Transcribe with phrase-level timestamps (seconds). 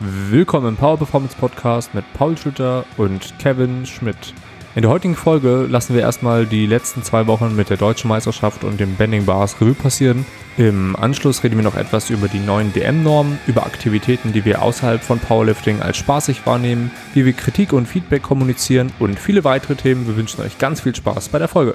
[0.00, 4.32] Willkommen im Power Performance Podcast mit Paul Schütter und Kevin Schmidt.
[4.76, 8.62] In der heutigen Folge lassen wir erstmal die letzten zwei Wochen mit der Deutschen Meisterschaft
[8.62, 10.24] und dem Bending Bars Revue passieren.
[10.56, 15.02] Im Anschluss reden wir noch etwas über die neuen DM-Normen, über Aktivitäten, die wir außerhalb
[15.02, 20.06] von Powerlifting als spaßig wahrnehmen, wie wir Kritik und Feedback kommunizieren und viele weitere Themen.
[20.06, 21.74] Wir wünschen euch ganz viel Spaß bei der Folge.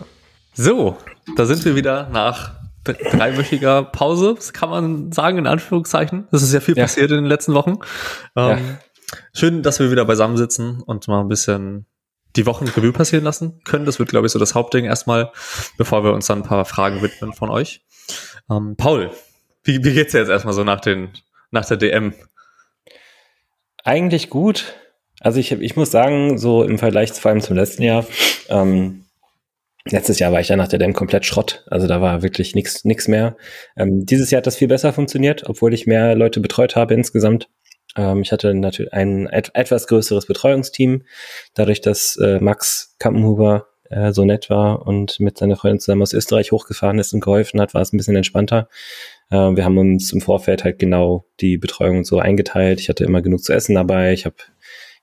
[0.54, 0.96] So,
[1.36, 6.28] da sind wir wieder nach dreiwöchiger Pause, das kann man sagen, in Anführungszeichen.
[6.32, 6.84] Das ist ja viel ja.
[6.84, 7.80] passiert in den letzten Wochen.
[8.36, 8.58] Ähm, ja.
[9.34, 11.86] Schön, dass wir wieder beisammen sitzen und mal ein bisschen
[12.36, 13.86] die Wochen Revue passieren lassen können.
[13.86, 15.32] Das wird, glaube ich, so das Hauptding erstmal,
[15.77, 17.82] bevor wir uns dann ein paar Fragen widmen von euch.
[18.50, 19.12] Ähm, Paul,
[19.63, 21.12] wie, wie geht's dir jetzt erstmal so nach, den,
[21.52, 22.13] nach der DM?
[23.84, 24.74] Eigentlich gut.
[25.20, 28.05] Also ich, ich muss sagen, so im Vergleich vor allem zum letzten Jahr,
[28.50, 29.05] ähm,
[29.90, 31.66] Letztes Jahr war ich ja nach der DM komplett Schrott.
[31.68, 33.36] Also da war wirklich nichts nix mehr.
[33.76, 37.50] Ähm, dieses Jahr hat das viel besser funktioniert, obwohl ich mehr Leute betreut habe insgesamt.
[37.98, 41.04] Ähm, ich hatte natürlich ein et etwas größeres Betreuungsteam,
[41.54, 46.13] dadurch, dass äh, Max Kampenhuber äh, so nett war und mit seiner Freundin zusammen aus
[46.13, 48.70] Österreich hochgefahren ist und geholfen hat, war es ein bisschen entspannter.
[49.32, 52.79] Äh, wir haben uns im Vorfeld halt genau die Betreuung so eingeteilt.
[52.79, 54.13] Ich hatte immer genug zu essen dabei.
[54.13, 54.35] Ich habe,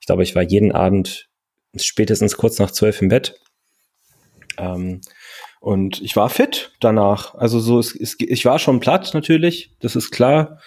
[0.01, 1.29] ich glaube, ich war jeden Abend
[1.77, 3.39] spätestens kurz nach zwölf im Bett
[4.59, 5.01] ähm,
[5.61, 7.35] und ich war fit danach.
[7.35, 10.59] Also so, es, es, ich war schon platt natürlich, das ist klar.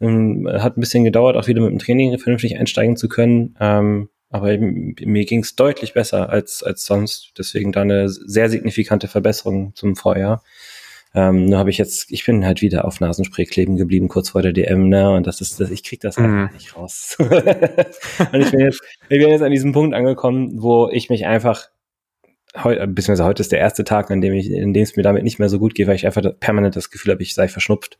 [0.00, 3.56] Ähm, hat ein bisschen gedauert, auch wieder mit dem Training vernünftig einsteigen zu können.
[3.60, 7.32] Ähm, aber mir ging es deutlich besser als, als sonst.
[7.36, 10.42] Deswegen da eine sehr signifikante Verbesserung zum Vorjahr.
[11.12, 14.42] Ähm, nur habe ich jetzt, ich bin halt wieder auf Nasenspray kleben geblieben, kurz vor
[14.42, 15.10] der DM, ne?
[15.10, 16.50] Und das ist, das, ich krieg das halt mhm.
[16.54, 17.16] nicht raus.
[17.18, 21.68] und ich bin jetzt, ich bin jetzt an diesem Punkt angekommen, wo ich mich einfach
[22.56, 25.24] heute, beziehungsweise heute ist der erste Tag, an dem ich, in dem es mir damit
[25.24, 27.98] nicht mehr so gut geht, weil ich einfach permanent das Gefühl habe, ich sei verschnupft.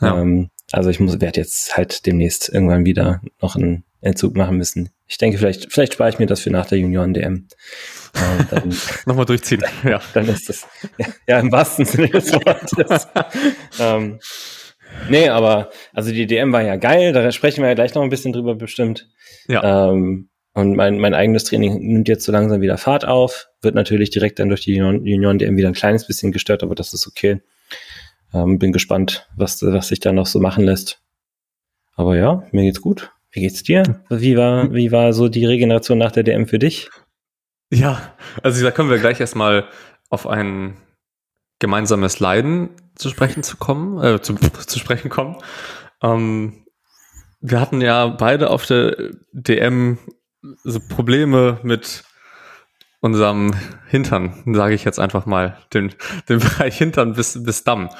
[0.00, 0.20] Ja.
[0.20, 4.90] Ähm, also ich muss, werde jetzt halt demnächst irgendwann wieder noch einen Entzug machen müssen.
[5.06, 7.48] Ich denke, vielleicht, vielleicht spare ich mir das für nach der Junioren-DM.
[8.52, 8.76] Ähm,
[9.06, 10.00] Nochmal durchziehen, ja.
[10.12, 10.66] Dann ist das,
[10.98, 13.08] ja, ja im wahrsten Sinne des Wortes.
[13.80, 14.18] ähm,
[15.08, 18.10] nee, aber, also die DM war ja geil, da sprechen wir ja gleich noch ein
[18.10, 19.08] bisschen drüber bestimmt.
[19.48, 19.90] Ja.
[19.90, 24.10] Ähm, und mein, mein eigenes Training nimmt jetzt so langsam wieder Fahrt auf, wird natürlich
[24.10, 27.42] direkt dann durch die Union DM wieder ein kleines bisschen gestört, aber das ist okay.
[28.32, 31.02] Ähm, bin gespannt, was, was sich da noch so machen lässt.
[31.96, 33.10] Aber ja, mir geht's gut.
[33.32, 34.04] Wie geht's dir?
[34.08, 36.88] Wie war, wie war so die Regeneration nach der DM für dich?
[37.72, 39.66] Ja, also da können wir gleich erstmal
[40.08, 40.76] auf ein
[41.58, 44.34] gemeinsames Leiden zu sprechen zu kommen, äh, zu,
[44.66, 45.36] zu sprechen kommen.
[46.00, 46.64] Ähm,
[47.40, 48.96] wir hatten ja beide auf der
[49.32, 49.98] DM
[50.62, 52.04] so Probleme mit
[53.00, 53.54] unserem
[53.88, 55.94] Hintern, sage ich jetzt einfach mal, den,
[56.28, 57.90] den Bereich Hintern bis, bis Damm.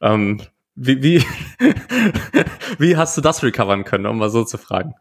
[0.00, 0.42] Ähm,
[0.74, 1.24] wie, wie,
[2.78, 4.94] wie hast du das recovern können, um mal so zu fragen?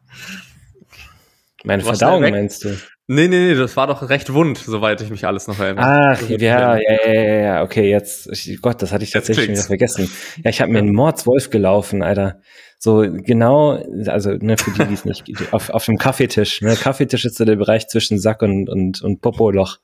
[1.63, 2.69] Meine Verdauung meinst du?
[3.11, 6.13] Nee, nee, nee, das war doch recht wund, soweit ich mich alles noch erinnere.
[6.13, 9.63] Ach, ja, ja, ja, ja, ja, okay, jetzt, ich, Gott, das hatte ich tatsächlich wieder
[9.63, 10.09] vergessen.
[10.43, 12.39] Ja, ich habe mir einen Mordswolf gelaufen, Alter.
[12.81, 13.71] So genau,
[14.05, 16.61] also ne, für die, die es nicht, auf, auf dem Kaffeetisch.
[16.61, 16.77] Ne?
[16.77, 19.79] Kaffeetisch ist so der Bereich zwischen Sack und, und, und Popoloch.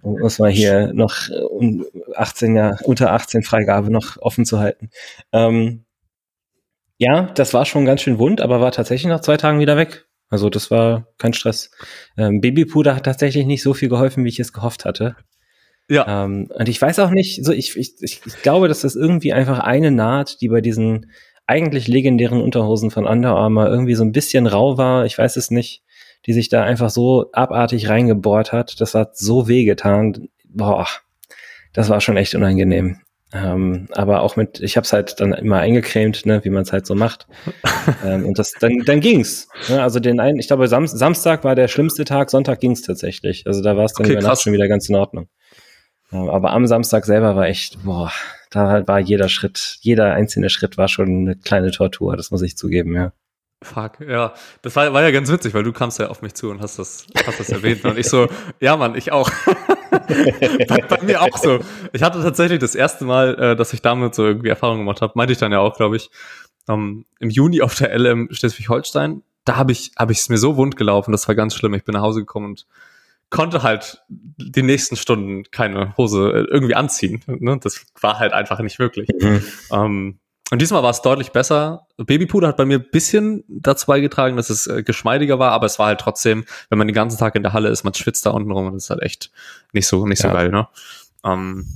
[0.00, 1.14] Um muss man hier noch
[2.14, 4.88] 18 Jahre, unter 18 Freigabe noch offen zu halten.
[5.32, 5.84] Ähm,
[6.96, 10.06] ja, das war schon ganz schön wund, aber war tatsächlich nach zwei Tagen wieder weg.
[10.30, 11.70] Also das war kein Stress.
[12.16, 15.16] Ähm, Babypuder hat tatsächlich nicht so viel geholfen, wie ich es gehofft hatte.
[15.90, 16.24] Ja.
[16.24, 19.34] Ähm, und ich weiß auch nicht, so ich, ich, ich, ich glaube, dass das irgendwie
[19.34, 21.10] einfach eine Naht, die bei diesen
[21.52, 25.50] eigentlich legendären Unterhosen von Under Armour irgendwie so ein bisschen rau war, ich weiß es
[25.50, 25.82] nicht,
[26.24, 28.80] die sich da einfach so abartig reingebohrt hat.
[28.80, 30.28] Das hat so wehgetan.
[30.48, 30.86] Boah,
[31.74, 33.00] das war schon echt unangenehm.
[33.34, 36.72] Ähm, aber auch mit, ich habe es halt dann immer eingecremt, ne, wie man es
[36.72, 37.26] halt so macht.
[38.04, 39.48] ähm, und das, dann, dann ging's.
[39.68, 39.82] Ne?
[39.82, 43.46] Also den einen, ich glaube, Sam Samstag war der schlimmste Tag, Sonntag ging's tatsächlich.
[43.46, 45.28] Also da war es dann okay, über Nacht schon wieder ganz in Ordnung.
[46.12, 48.10] Ähm, aber am Samstag selber war echt, boah,
[48.52, 52.56] da war jeder Schritt, jeder einzelne Schritt war schon eine kleine Tortur, das muss ich
[52.56, 53.12] zugeben, ja.
[53.62, 54.34] Fuck, ja.
[54.62, 56.78] Das war, war ja ganz witzig, weil du kamst ja auf mich zu und hast
[56.78, 57.84] das, hast das erwähnt.
[57.84, 58.28] Und ich so,
[58.60, 59.30] ja Mann, ich auch.
[59.90, 61.60] bei, bei, mir auch so.
[61.92, 65.12] Ich hatte tatsächlich das erste Mal, äh, dass ich damit so irgendwie Erfahrung gemacht habe,
[65.14, 66.10] meinte ich dann ja auch, glaube ich,
[66.68, 69.22] ähm, im Juni auf der LM Schleswig-Holstein.
[69.44, 71.74] Da habe ich es mir so wund gelaufen, das war ganz schlimm.
[71.74, 72.66] Ich bin nach Hause gekommen und
[73.32, 77.22] konnte halt die nächsten Stunden keine Hose äh, irgendwie anziehen.
[77.26, 77.58] Ne?
[77.60, 79.08] Das war halt einfach nicht wirklich.
[79.18, 79.42] Mhm.
[79.72, 80.18] Ähm,
[80.50, 81.86] und diesmal war es deutlich besser.
[81.96, 85.78] Babypuder hat bei mir ein bisschen dazu beigetragen, dass es äh, geschmeidiger war, aber es
[85.78, 88.30] war halt trotzdem, wenn man den ganzen Tag in der Halle ist, man schwitzt da
[88.30, 89.30] unten rum und das ist halt echt
[89.72, 90.34] nicht so, nicht so ja.
[90.34, 90.68] geil, ne?
[91.24, 91.66] Ähm,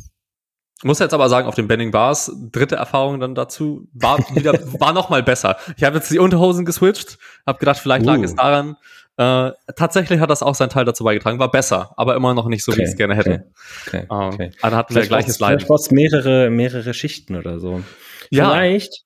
[0.82, 4.92] Muss jetzt aber sagen, auf den Benning Bars, dritte Erfahrung dann dazu, war wieder, war
[4.92, 5.56] noch mal besser.
[5.78, 7.16] Ich habe jetzt die Unterhosen geswitcht,
[7.46, 8.24] habe gedacht, vielleicht lag uh.
[8.24, 8.76] es daran.
[9.18, 12.62] Äh, tatsächlich hat das auch seinen Teil dazu beigetragen, war besser, aber immer noch nicht
[12.64, 13.46] so, okay, wie ich es gerne hätte.
[13.86, 14.50] Okay, okay, ähm, okay.
[14.60, 15.62] Aber dann hatten wir gleiches Leid.
[15.62, 17.82] Vielleicht mehrere, mehrere Schichten oder so.
[18.30, 18.50] Ja.
[18.50, 19.04] Vielleicht,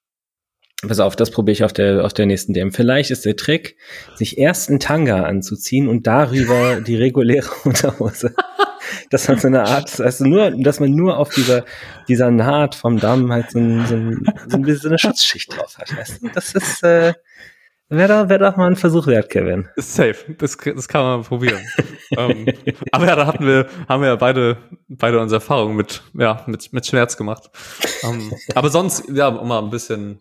[0.86, 2.72] pass auf, das probiere ich auf der, auf der nächsten DM.
[2.72, 3.76] Vielleicht ist der Trick,
[4.16, 8.34] sich erst einen Tanga anzuziehen und darüber die reguläre Unterhose
[9.10, 11.64] dass man so eine Art, also nur, dass man nur auf dieser,
[12.08, 15.96] dieser Naht vom Damm halt so, ein, so, ein, so eine Schutzschicht drauf hat.
[15.96, 16.28] Weißt du?
[16.28, 17.14] Das ist, äh,
[17.92, 19.68] Wäre doch, wär doch mal ein Versuch wert, Kevin.
[19.74, 20.32] Ist safe.
[20.38, 21.60] Das, das kann man probieren.
[22.16, 22.46] ähm,
[22.92, 24.58] aber ja, da hatten wir, haben wir ja beide,
[24.88, 27.50] beide unsere Erfahrungen mit, ja, mit, mit Schmerz gemacht.
[28.04, 30.20] Ähm, aber sonst, ja, um mal ein bisschen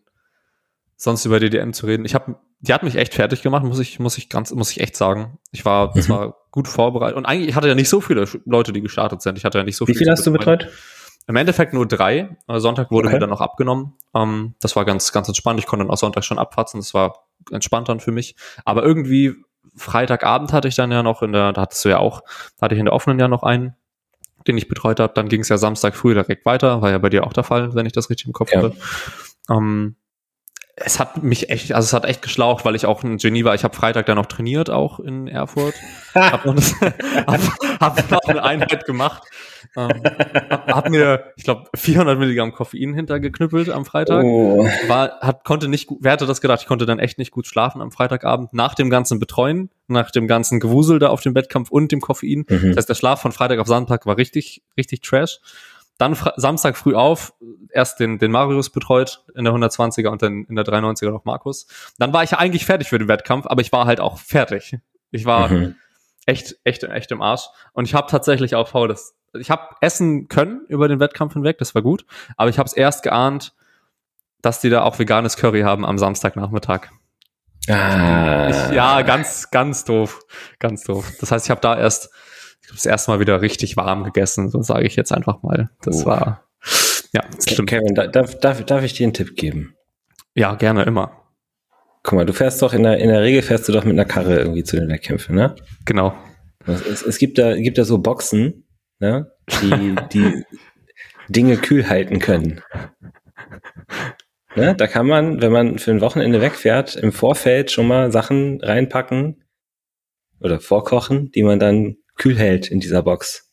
[0.95, 2.05] sonst über die DM zu reden.
[2.05, 4.79] Ich habe, die hat mich echt fertig gemacht, muss ich, muss ich ganz, muss ich
[4.79, 5.37] echt sagen.
[5.51, 6.01] Ich war mhm.
[6.01, 9.37] zwar gut vorbereitet und eigentlich ich hatte ja nicht so viele Leute, die gestartet sind.
[9.37, 9.95] Ich hatte ja nicht so viele.
[9.95, 10.69] Wie viel hast du betreut?
[11.27, 12.35] Im Endeffekt nur drei.
[12.47, 13.17] Sonntag wurde okay.
[13.17, 13.93] mir dann noch abgenommen.
[14.15, 15.59] Ähm, das war ganz, ganz entspannt.
[15.59, 16.79] Ich konnte dann auch Sonntag schon abfatzen.
[16.79, 18.35] Das war entspannt dann für mich.
[18.65, 19.35] Aber irgendwie
[19.75, 22.21] Freitagabend hatte ich dann ja noch in der, da hattest du ja auch,
[22.57, 23.75] da hatte ich in der offenen ja noch einen,
[24.47, 25.13] den ich betreut habe.
[25.13, 26.81] Dann ging es ja Samstag früh direkt weiter.
[26.81, 28.63] War ja bei dir auch der Fall, wenn ich das richtig im Kopf ja.
[28.63, 28.75] hatte.
[29.49, 29.95] Ähm,
[30.81, 33.53] es hat mich echt, also es hat echt geschlaucht, weil ich auch ein Genie war.
[33.53, 35.75] Ich habe Freitag dann noch trainiert, auch in Erfurt.
[36.15, 36.55] hab, noch,
[37.27, 37.41] hab,
[37.79, 39.23] hab noch eine Einheit gemacht.
[39.75, 40.03] Ähm,
[40.67, 44.23] hab, mir, ich glaube, 400 Milligramm Koffein hintergeknüppelt am Freitag.
[44.23, 44.65] Oh.
[44.87, 46.61] War, hat, konnte nicht gut, wer hätte das gedacht?
[46.61, 50.27] Ich konnte dann echt nicht gut schlafen am Freitagabend nach dem ganzen Betreuen, nach dem
[50.27, 52.45] ganzen Gewusel da auf dem Wettkampf und dem Koffein.
[52.49, 52.69] Mhm.
[52.69, 55.39] Das heißt, der Schlaf von Freitag auf Sonntag war richtig, richtig trash.
[55.99, 57.33] Dann Samstag früh auf,
[57.71, 61.67] erst den, den Marius betreut in der 120er und dann in der 93er noch Markus.
[61.97, 64.77] Dann war ich ja eigentlich fertig für den Wettkampf, aber ich war halt auch fertig.
[65.11, 65.75] Ich war mhm.
[66.25, 67.49] echt, echt, echt im Arsch.
[67.73, 69.13] Und ich habe tatsächlich auch faul das.
[69.33, 72.05] Ich habe essen können über den Wettkampf hinweg, das war gut.
[72.37, 73.53] Aber ich habe es erst geahnt,
[74.41, 76.89] dass die da auch veganes Curry haben am Samstagnachmittag.
[77.67, 78.49] Ah.
[78.49, 80.21] Ich, ja, ganz, ganz doof.
[80.59, 81.11] Ganz doof.
[81.19, 82.09] Das heißt, ich habe da erst
[82.61, 85.69] ich das erste Mal wieder richtig warm gegessen, so sage ich jetzt einfach mal.
[85.81, 86.07] Das oh.
[86.07, 86.43] war,
[87.13, 87.69] ja, das stimmt.
[87.69, 89.75] Kevin, darf, darf, darf ich dir einen Tipp geben?
[90.35, 91.11] Ja, gerne, immer.
[92.03, 94.05] Guck mal, du fährst doch in der, in der Regel fährst du doch mit einer
[94.05, 95.55] Karre irgendwie zu den Wettkämpfen, ne?
[95.85, 96.13] Genau.
[96.65, 98.65] Es, es gibt da, gibt da so Boxen,
[98.99, 99.31] ne?
[99.61, 100.45] Die, die
[101.29, 102.61] Dinge kühl halten können.
[104.55, 104.75] Ne?
[104.75, 109.43] Da kann man, wenn man für ein Wochenende wegfährt, im Vorfeld schon mal Sachen reinpacken
[110.39, 113.51] oder vorkochen, die man dann kühl hält in dieser Box.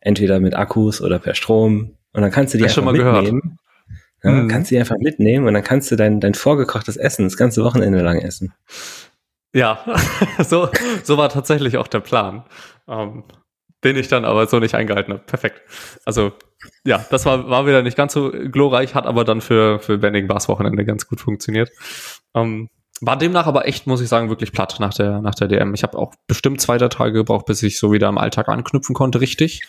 [0.00, 1.96] Entweder mit Akkus oder per Strom.
[2.12, 3.58] Und dann kannst du die Hast einfach mitnehmen.
[4.22, 4.48] Ja, mhm.
[4.48, 7.62] Kannst du die einfach mitnehmen und dann kannst du dein, dein vorgekochtes Essen das ganze
[7.64, 8.52] Wochenende lang essen.
[9.52, 9.84] Ja,
[10.38, 10.68] so,
[11.04, 12.44] so war tatsächlich auch der Plan.
[12.88, 13.24] Ähm,
[13.84, 15.22] den ich dann aber so nicht eingehalten habe.
[15.24, 15.62] Perfekt.
[16.04, 16.32] Also,
[16.84, 20.26] ja, das war, war wieder nicht ganz so glorreich, hat aber dann für, für Bending
[20.26, 21.70] Bars Wochenende ganz gut funktioniert.
[22.34, 22.68] Ähm,
[23.00, 25.74] war demnach aber echt, muss ich sagen, wirklich platt nach der, nach der DM.
[25.74, 28.94] Ich habe auch bestimmt zwei drei Tage gebraucht, bis ich so wieder im Alltag anknüpfen
[28.94, 29.62] konnte, richtig.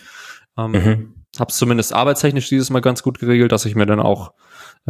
[0.58, 1.16] Ähm, mhm.
[1.40, 4.34] Habe es zumindest arbeitstechnisch dieses Mal ganz gut geregelt, dass ich mir dann auch,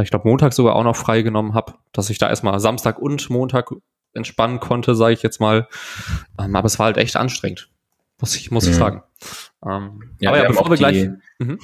[0.02, 3.30] ich glaube, Montag sogar auch noch frei genommen habe, dass ich da erstmal Samstag und
[3.30, 3.72] Montag
[4.14, 5.68] entspannen konnte, sage ich jetzt mal.
[6.40, 7.70] Ähm, aber es war halt echt anstrengend,
[8.20, 8.72] muss ich, muss mhm.
[8.72, 9.04] ich sagen.
[9.66, 11.10] Ähm, ja, aber ja, bevor wir gleich.
[11.40, 11.60] Mhm.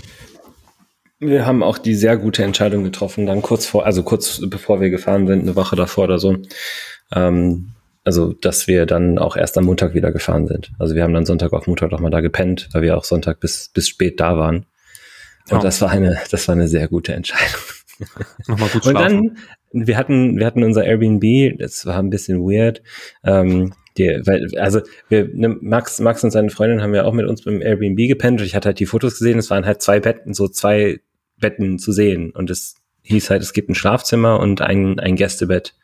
[1.19, 4.89] Wir haben auch die sehr gute Entscheidung getroffen, dann kurz vor, also kurz bevor wir
[4.89, 6.37] gefahren sind, eine Woche davor oder so.
[7.13, 7.71] Ähm,
[8.03, 10.71] also, dass wir dann auch erst am Montag wieder gefahren sind.
[10.77, 13.39] Also wir haben dann Sonntag auf Montag noch mal da gepennt, weil wir auch Sonntag
[13.39, 14.67] bis, bis spät da waren.
[15.49, 15.61] Und oh.
[15.61, 17.61] das war eine, das war eine sehr gute Entscheidung.
[18.47, 19.19] Nochmal gut schlafen.
[19.19, 19.37] Und
[19.73, 22.83] dann, wir hatten, wir hatten unser Airbnb, das war ein bisschen weird.
[23.23, 27.27] Ähm, die, weil, also wir, ne, Max, Max und seine Freundin haben ja auch mit
[27.27, 28.41] uns beim Airbnb gepennt.
[28.41, 30.99] Ich hatte halt die Fotos gesehen, es waren halt zwei Betten, so zwei
[31.37, 32.31] Betten zu sehen.
[32.31, 35.75] Und es hieß halt, es gibt ein Schlafzimmer und ein, ein Gästebett.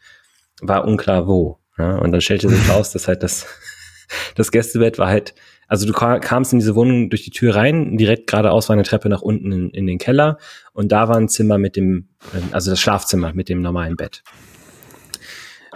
[0.62, 1.60] War unklar wo.
[1.77, 1.98] Ja?
[1.98, 3.48] Und dann stellte sich raus, dass halt das,
[4.36, 5.34] das Gästebett war halt,
[5.68, 9.08] also du kamst in diese Wohnung durch die Tür rein, direkt geradeaus war eine Treppe
[9.08, 10.38] nach unten in, in den Keller
[10.74, 12.10] und da war ein Zimmer mit dem,
[12.51, 14.22] also das Schlafzimmer mit dem normalen Bett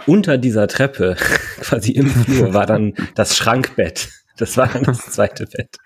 [0.06, 1.16] unter dieser Treppe,
[1.60, 4.08] quasi im Flur, war dann das Schrankbett.
[4.38, 5.76] Das war dann das zweite Bett.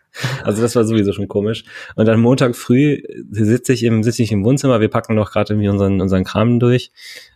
[0.43, 1.65] Also das war sowieso schon komisch.
[1.95, 5.53] Und dann Montag früh sitze ich im, sitze ich im Wohnzimmer, wir packen noch gerade
[5.53, 6.91] irgendwie unseren, unseren Kram durch.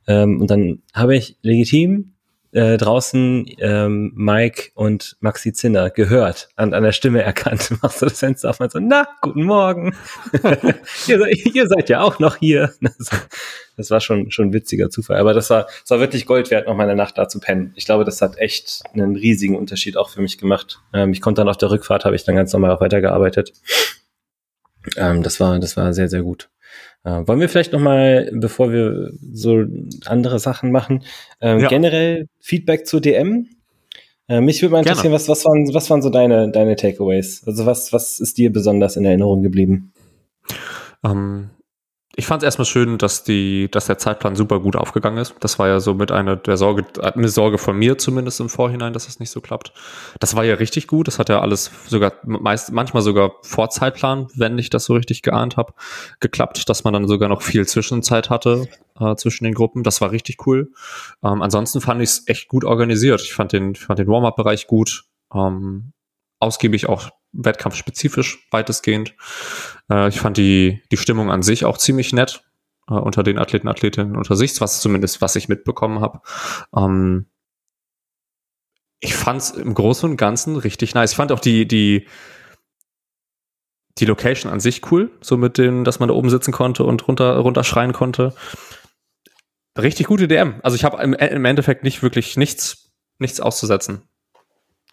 [0.07, 2.13] Ähm, und dann habe ich legitim
[2.54, 7.73] äh, draußen ähm, Mike und Maxi Zinner gehört, an, an der Stimme erkannt.
[7.82, 9.96] Machst du das Fenster auf und so, na, guten Morgen.
[11.08, 12.73] ihr, ihr, seid ja auch noch hier.
[13.76, 15.18] Das, war schon, schon ein witziger Zufall.
[15.18, 17.73] Aber das war, das war wirklich Gold wert, noch mal eine Nacht da zu pennen.
[17.75, 20.80] Ich glaube, das hat echt einen riesigen Unterschied auch für mich gemacht.
[20.92, 23.52] Ähm, ich konnte dann auf der Rückfahrt, habe ich dann ganz normal auch weitergearbeitet.
[24.96, 26.50] Ähm, das war, das war sehr, sehr gut.
[27.04, 29.64] Äh, wollen wir vielleicht noch mal, bevor wir so
[30.06, 31.04] andere Sachen machen,
[31.40, 31.68] äh, ja.
[31.68, 33.49] generell Feedback zu DM?
[34.26, 37.44] Äh, mich würde mal interessieren, was, was, waren, was waren so deine, deine Takeaways?
[37.46, 39.92] Also was, was ist dir besonders in Erinnerung geblieben?
[41.04, 41.50] Ähm,
[42.16, 45.35] ich fand es erstmal schön, dass die, dass der Zeitplan super gut aufgegangen ist.
[45.40, 48.92] Das war ja so mit einer der Sorge, eine Sorge von mir zumindest im Vorhinein,
[48.92, 49.73] dass es nicht so klappt.
[50.21, 51.09] Das war ja richtig gut.
[51.09, 55.23] Das hat ja alles sogar meist, manchmal sogar vor Zeitplan, wenn ich das so richtig
[55.23, 55.75] geahnt habe,
[56.21, 58.68] geklappt, dass man dann sogar noch viel Zwischenzeit hatte
[59.00, 59.83] äh, zwischen den Gruppen.
[59.83, 60.71] Das war richtig cool.
[61.25, 63.23] Ähm, ansonsten fand ich es echt gut organisiert.
[63.23, 65.04] Ich fand den, fand den Warm-up-Bereich gut.
[65.35, 65.92] Ähm,
[66.38, 69.14] ausgiebig auch wettkampfspezifisch weitestgehend.
[69.91, 72.45] Äh, ich fand die, die Stimmung an sich auch ziemlich nett
[72.88, 76.21] äh, unter den Athleten, Athletinnen unter sich, was zumindest, was ich mitbekommen habe.
[76.76, 77.26] Ähm,
[79.00, 81.12] ich fand es im Großen und Ganzen richtig nice.
[81.12, 82.09] Ich fand auch die, die,
[83.99, 87.07] die Location an sich cool, so mit dem, dass man da oben sitzen konnte und
[87.07, 88.35] runter, runterschreien konnte.
[89.76, 90.61] Richtig gute DM.
[90.62, 94.09] Also ich habe im, im Endeffekt nicht wirklich nichts, nichts auszusetzen.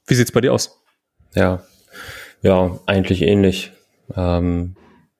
[0.08, 0.82] Wie sieht's bei dir aus?
[1.34, 1.64] Ja,
[2.42, 3.72] ja, eigentlich ähnlich.
[4.16, 4.76] Ähm,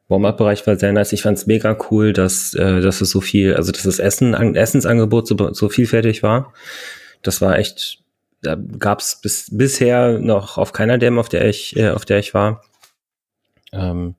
[0.08, 1.14] Warm-up-Bereich war sehr nice.
[1.14, 4.36] Ich fand es mega cool, dass, äh, dass es so viel, also dass das Essen,
[4.36, 6.54] an, Essensangebot so, so vielfältig war.
[7.22, 8.00] Das war echt,
[8.42, 12.20] da gab es bis, bisher noch auf keiner Dam, auf der ich, äh, auf der
[12.20, 12.62] ich war.
[13.72, 14.16] Ähm,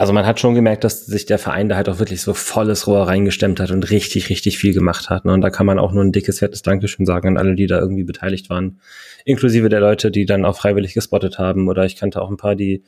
[0.00, 2.86] also man hat schon gemerkt, dass sich der Verein da halt auch wirklich so volles
[2.86, 5.26] Rohr reingestemmt hat und richtig, richtig viel gemacht hat.
[5.26, 5.34] Ne?
[5.34, 7.78] Und da kann man auch nur ein dickes, fettes Dankeschön sagen an alle, die da
[7.78, 8.80] irgendwie beteiligt waren.
[9.26, 11.68] Inklusive der Leute, die dann auch freiwillig gespottet haben.
[11.68, 12.82] Oder ich kannte auch ein paar, die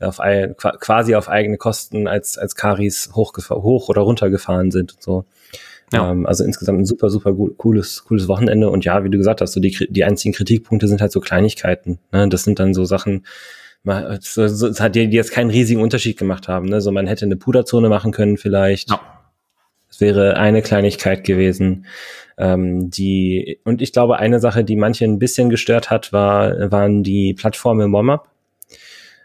[0.00, 0.18] auf
[0.80, 5.24] quasi auf eigene Kosten als, als Karis hoch, hoch oder runter gefahren sind und so.
[5.92, 6.10] Ja.
[6.10, 8.70] Ähm, also insgesamt ein super, super cooles, cooles Wochenende.
[8.70, 12.00] Und ja, wie du gesagt hast, so die, die einzigen Kritikpunkte sind halt so Kleinigkeiten.
[12.10, 12.28] Ne?
[12.28, 13.24] Das sind dann so Sachen,
[14.20, 16.66] so, so, es hat jetzt keinen riesigen Unterschied gemacht haben.
[16.66, 16.80] Ne?
[16.80, 18.90] So man hätte eine Puderzone machen können vielleicht.
[18.90, 19.00] Ja.
[19.88, 21.86] Es wäre eine Kleinigkeit gewesen.
[22.36, 27.02] Ähm, die und ich glaube, eine Sache, die manche ein bisschen gestört hat, war waren
[27.02, 28.28] die Plattformen im Warm-up.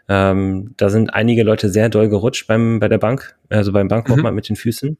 [0.08, 4.08] Ähm, da sind einige Leute sehr doll gerutscht beim bei der Bank, also beim Bank
[4.08, 4.34] mhm.
[4.34, 4.96] mit den Füßen.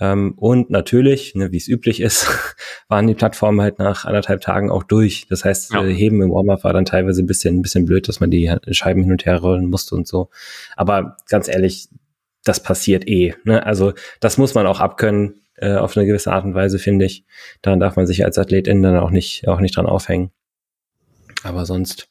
[0.00, 2.26] Ähm, und natürlich, ne, wie es üblich ist,
[2.88, 5.26] waren die Plattformen halt nach anderthalb Tagen auch durch.
[5.28, 5.84] Das heißt, ja.
[5.84, 8.52] äh, Heben im Warm-up war dann teilweise ein bisschen, ein bisschen blöd, dass man die
[8.70, 10.30] Scheiben hin und her rollen musste und so.
[10.76, 11.88] Aber ganz ehrlich,
[12.44, 13.34] das passiert eh.
[13.44, 13.64] Ne?
[13.64, 17.24] Also das muss man auch abkönnen äh, auf eine gewisse Art und Weise, finde ich.
[17.60, 20.30] Daran darf man sich als Athletin dann auch nicht, auch nicht dran aufhängen.
[21.44, 22.08] Aber sonst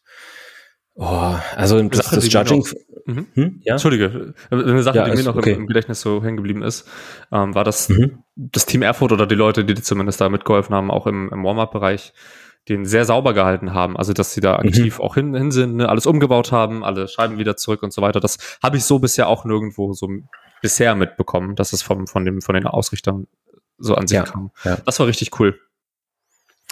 [0.96, 2.60] Oh, also das, das Judging.
[2.60, 2.74] Noch,
[3.06, 3.28] mhm.
[3.34, 3.62] hm?
[3.64, 3.74] ja?
[3.74, 5.54] Entschuldige, eine Sache, ja, die mir noch okay.
[5.54, 6.90] im, im, Gedächtnis so hängen geblieben ist,
[7.32, 8.24] ähm, war das, mhm.
[8.36, 12.14] das Team Erfurt oder die Leute, die zumindest da mitgeholfen haben, auch im, im Warm-up-Bereich,
[12.70, 13.98] den sehr sauber gehalten haben.
[13.98, 14.68] Also, dass sie da mhm.
[14.68, 15.04] aktiv mhm.
[15.04, 15.90] auch hin, hin sind, ne?
[15.90, 18.20] alles umgebaut haben, alle Scheiben wieder zurück und so weiter.
[18.20, 20.08] Das habe ich so bisher auch nirgendwo so
[20.62, 23.28] bisher mitbekommen, dass es vom, von, dem, von den Ausrichtern
[23.78, 24.52] so an sich ja, kam.
[24.64, 24.78] Ja.
[24.86, 25.60] Das war richtig cool.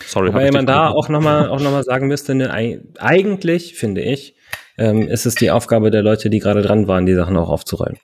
[0.05, 2.53] Sorry, Weil man da auch nochmal auch noch mal sagen müsste, ne,
[3.00, 4.36] eigentlich, finde ich,
[4.79, 8.00] ähm, ist es die Aufgabe der Leute, die gerade dran waren, die Sachen auch aufzuräumen.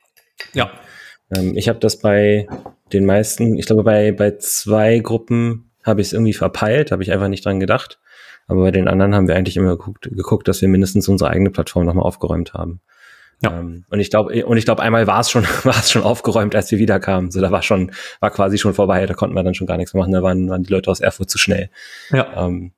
[0.53, 0.71] Ja.
[1.35, 2.47] Ähm, ich habe das bei
[2.93, 7.11] den meisten, ich glaube, bei, bei zwei Gruppen habe ich es irgendwie verpeilt, habe ich
[7.11, 7.99] einfach nicht dran gedacht.
[8.47, 11.49] Aber bei den anderen haben wir eigentlich immer geguckt, geguckt dass wir mindestens unsere eigene
[11.49, 12.81] Plattform nochmal aufgeräumt haben.
[13.41, 13.59] Ja.
[13.59, 16.55] Ähm, und ich glaube, und ich glaube, einmal war es schon, war es schon aufgeräumt,
[16.55, 17.31] als wir wiederkamen.
[17.31, 19.93] So, da war schon, war quasi schon vorbei, da konnten wir dann schon gar nichts
[19.93, 20.11] machen.
[20.11, 21.69] Da waren, waren die Leute aus Erfurt zu schnell.
[22.11, 22.45] Ja.
[22.45, 22.73] Ähm,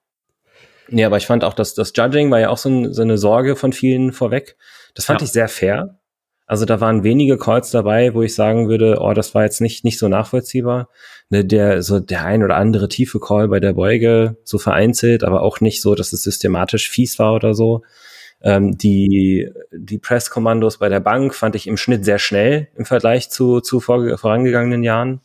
[0.90, 3.18] nee, aber ich fand auch, dass das Judging war ja auch so, ein, so eine
[3.18, 4.58] Sorge von vielen vorweg.
[4.96, 5.26] Das fand ja.
[5.26, 6.00] ich sehr fair.
[6.48, 9.84] Also da waren wenige Calls dabei, wo ich sagen würde, oh, das war jetzt nicht,
[9.84, 10.90] nicht so nachvollziehbar.
[11.30, 15.42] Ne, der, so der ein oder andere tiefe Call bei der Beuge, so vereinzelt, aber
[15.42, 17.84] auch nicht so, dass es systematisch fies war oder so.
[18.42, 23.30] Ähm, die die Presskommandos bei der Bank fand ich im Schnitt sehr schnell im Vergleich
[23.30, 25.22] zu, zu vor, vorangegangenen Jahren.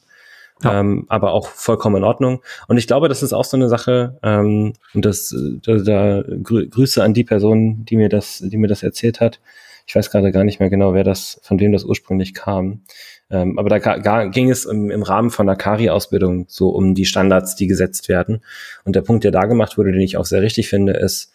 [0.62, 0.80] Ja.
[0.80, 2.42] Ähm, aber auch vollkommen in Ordnung.
[2.68, 6.68] Und ich glaube, das ist auch so eine Sache, ähm, und das, da, da grü
[6.68, 9.40] Grüße an die Person, die mir das, die mir das erzählt hat.
[9.86, 12.82] Ich weiß gerade gar nicht mehr genau, wer das, von wem das ursprünglich kam.
[13.30, 17.56] Ähm, aber da ging es im, im Rahmen von der Kari-Ausbildung so um die Standards,
[17.56, 18.44] die gesetzt werden.
[18.84, 21.32] Und der Punkt, der da gemacht wurde, den ich auch sehr richtig finde, ist,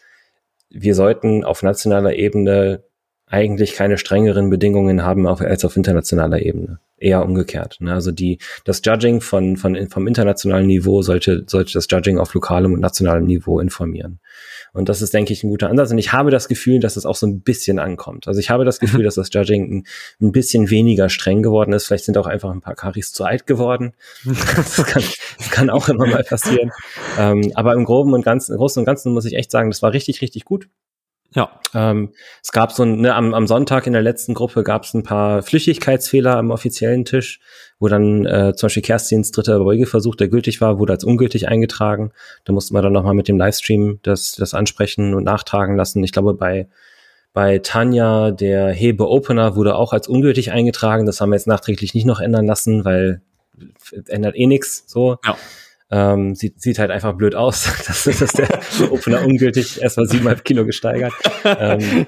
[0.70, 2.84] wir sollten auf nationaler Ebene
[3.30, 6.80] eigentlich keine strengeren Bedingungen haben als auf internationaler Ebene.
[7.00, 7.78] Eher umgekehrt.
[7.80, 7.94] Ne?
[7.94, 12.74] Also die, das Judging von, von, vom internationalen Niveau sollte, sollte das Judging auf lokalem
[12.74, 14.20] und nationalem Niveau informieren.
[14.74, 15.92] Und das ist, denke ich, ein guter Ansatz.
[15.92, 18.28] Und ich habe das Gefühl, dass es auch so ein bisschen ankommt.
[18.28, 19.06] Also ich habe das Gefühl, mhm.
[19.06, 19.88] dass das Judging ein,
[20.22, 21.86] ein, bisschen weniger streng geworden ist.
[21.86, 23.94] Vielleicht sind auch einfach ein paar Karis zu alt geworden.
[24.26, 25.04] das, kann,
[25.38, 26.72] das kann auch immer mal passieren.
[27.20, 29.82] Ähm, aber im Groben und Ganzen, im Großen und Ganzen muss ich echt sagen, das
[29.82, 30.68] war richtig, richtig gut.
[31.34, 31.60] Ja.
[31.74, 34.94] Ähm, es gab so ein, ne, am, am Sonntag in der letzten Gruppe gab es
[34.94, 37.40] ein paar Flüchtigkeitsfehler am offiziellen Tisch,
[37.80, 42.12] wo dann äh, zum Beispiel Kerstins dritter Beugeversuch, der gültig war, wurde als ungültig eingetragen.
[42.46, 46.04] Da mussten wir dann nochmal mit dem Livestream das, das ansprechen und nachtragen lassen.
[46.04, 46.68] Ich glaube, bei,
[47.34, 51.06] bei Tanja, der Hebe-Opener, wurde auch als ungültig eingetragen.
[51.06, 53.22] Das haben wir jetzt nachträglich nicht noch ändern lassen, weil
[54.08, 55.18] ändert eh nichts so.
[55.26, 55.38] Ja.
[55.90, 57.70] Ähm, sieht, sieht halt einfach blöd aus.
[57.88, 61.14] Das, das ist der Opener ungültig, erstmal siebeneinhalb Kilo gesteigert.
[61.46, 62.06] ähm,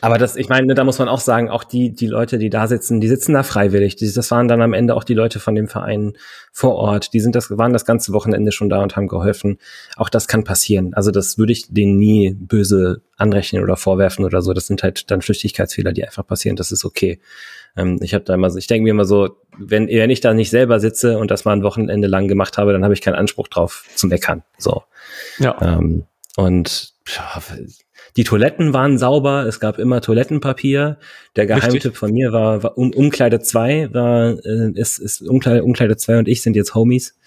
[0.00, 2.66] aber das, ich meine, da muss man auch sagen, auch die, die Leute, die da
[2.66, 3.96] sitzen, die sitzen da freiwillig.
[3.96, 6.14] Die, das waren dann am Ende auch die Leute von dem Verein
[6.52, 7.12] vor Ort.
[7.12, 9.58] Die sind das, waren das ganze Wochenende schon da und haben geholfen.
[9.96, 10.94] Auch das kann passieren.
[10.94, 14.52] Also das würde ich denen nie böse anrechnen oder vorwerfen oder so.
[14.52, 16.56] Das sind halt dann Flüchtigkeitsfehler, die einfach passieren.
[16.56, 17.20] Das ist okay.
[17.76, 20.34] Ähm, ich habe da immer so, ich denke mir immer so, wenn, wenn ich da
[20.34, 23.14] nicht selber sitze und das mal ein Wochenende lang gemacht habe, dann habe ich keinen
[23.14, 24.42] Anspruch drauf zu meckern.
[24.58, 24.82] So.
[25.38, 25.56] Ja.
[25.60, 26.04] Ähm,
[26.36, 27.42] und ja,
[28.16, 30.98] die Toiletten waren sauber, es gab immer Toilettenpapier.
[31.36, 31.96] Der Geheimtipp Richtig.
[31.96, 36.28] von mir war, war um, Umkleide 2 war, äh, ist, ist Umkleide, Umkleide 2 und
[36.28, 37.18] ich sind jetzt Homies.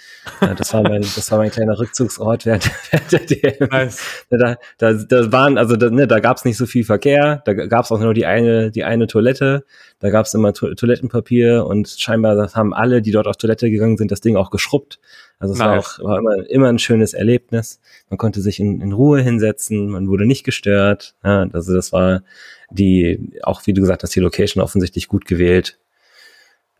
[0.42, 3.70] Ja, das war mein, das war mein kleiner Rückzugsort während, während der DM.
[3.70, 4.26] Nice.
[4.30, 7.54] Da, da, da waren, also da, ne, da gab es nicht so viel Verkehr, da
[7.54, 9.66] gab es auch nur die eine, die eine Toilette,
[10.00, 13.98] da gab es immer to Toilettenpapier und scheinbar haben alle, die dort auf Toilette gegangen
[13.98, 15.00] sind, das Ding auch geschrubbt.
[15.40, 15.68] Also es nice.
[15.68, 17.82] war auch war immer, immer ein schönes Erlebnis.
[18.10, 21.16] Man konnte sich in, in Ruhe hinsetzen, man wurde nicht gestört.
[21.24, 22.24] Ja, also das war
[22.70, 25.78] die, auch wie du gesagt hast, die Location offensichtlich gut gewählt.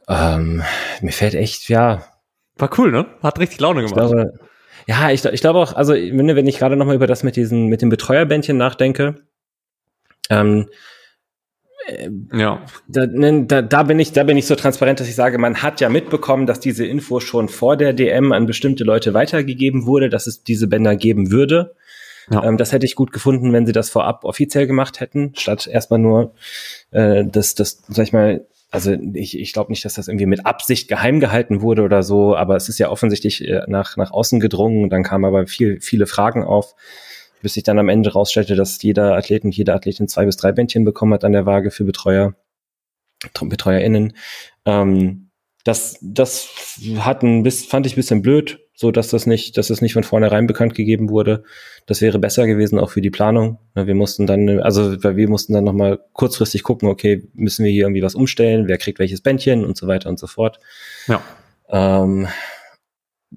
[0.08, 0.64] Ähm,
[1.02, 2.06] mir fällt echt, ja.
[2.58, 3.06] War cool, ne?
[3.22, 3.92] Hat richtig Laune gemacht.
[3.92, 4.40] Ich glaube,
[4.88, 7.82] ja, ich, ich glaube auch, also wenn, ich gerade nochmal über das mit diesen, mit
[7.82, 9.16] dem Betreuerbändchen nachdenke,
[10.30, 10.68] ähm,
[12.32, 12.66] ja.
[12.88, 15.62] Da, ne, da, da, bin ich, da bin ich so transparent, dass ich sage, man
[15.62, 20.10] hat ja mitbekommen, dass diese Info schon vor der DM an bestimmte Leute weitergegeben wurde,
[20.10, 21.76] dass es diese Bänder geben würde.
[22.32, 22.44] Ja.
[22.46, 26.00] Ähm, das hätte ich gut gefunden, wenn sie das vorab offiziell gemacht hätten, statt erstmal
[26.00, 26.34] nur
[26.92, 30.46] äh, das, das, sag ich mal, also ich, ich glaube nicht, dass das irgendwie mit
[30.46, 34.40] Absicht geheim gehalten wurde oder so, aber es ist ja offensichtlich äh, nach, nach außen
[34.40, 34.90] gedrungen.
[34.90, 36.76] Dann kamen aber viel, viele Fragen auf
[37.44, 40.54] bis sich dann am Ende rausstellte, dass jeder Athlet und jede Athletin zwei bis drei
[40.54, 42.34] Bändchen bekommen hat an der Waage für Betreuer,
[43.40, 44.14] BetreuerInnen.
[44.66, 45.30] Ähm,
[45.66, 46.50] das, das
[46.98, 49.94] hat ein bisschen, fand ich ein bisschen blöd, so dass das nicht, dass das nicht
[49.94, 51.44] von vornherein bekannt gegeben wurde.
[51.86, 53.60] Das wäre besser gewesen auch für die Planung.
[53.76, 57.84] Wir mussten dann, also weil wir mussten dann nochmal kurzfristig gucken, okay, müssen wir hier
[57.84, 60.60] irgendwie was umstellen, wer kriegt welches Bändchen und so weiter und so fort.
[61.08, 61.22] Ja.
[61.70, 62.28] Ähm,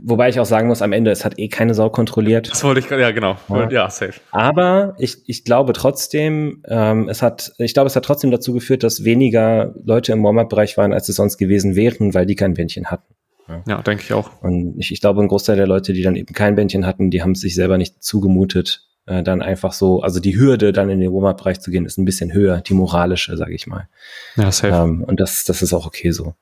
[0.03, 2.51] Wobei ich auch sagen muss, am Ende, es hat eh keine Sau kontrolliert.
[2.51, 3.37] Das wollte ich, ja, genau.
[3.49, 4.21] Ja, ja safe.
[4.31, 8.83] Aber ich, ich glaube trotzdem, ähm, es hat, ich glaube, es hat trotzdem dazu geführt,
[8.83, 12.87] dass weniger Leute im Warm-Up-Bereich waren, als es sonst gewesen wären, weil die kein Bändchen
[12.87, 13.15] hatten.
[13.49, 14.43] Ja, ja denke ich auch.
[14.43, 17.23] Und ich, ich glaube, ein Großteil der Leute, die dann eben kein Bändchen hatten, die
[17.23, 21.01] haben es sich selber nicht zugemutet, äh, dann einfach so, also die Hürde, dann in
[21.01, 23.89] den Warm-Up-Bereich zu gehen, ist ein bisschen höher, die moralische, sage ich mal.
[24.37, 24.75] Ja, safe.
[24.75, 26.35] Ähm, und das, das ist auch okay so.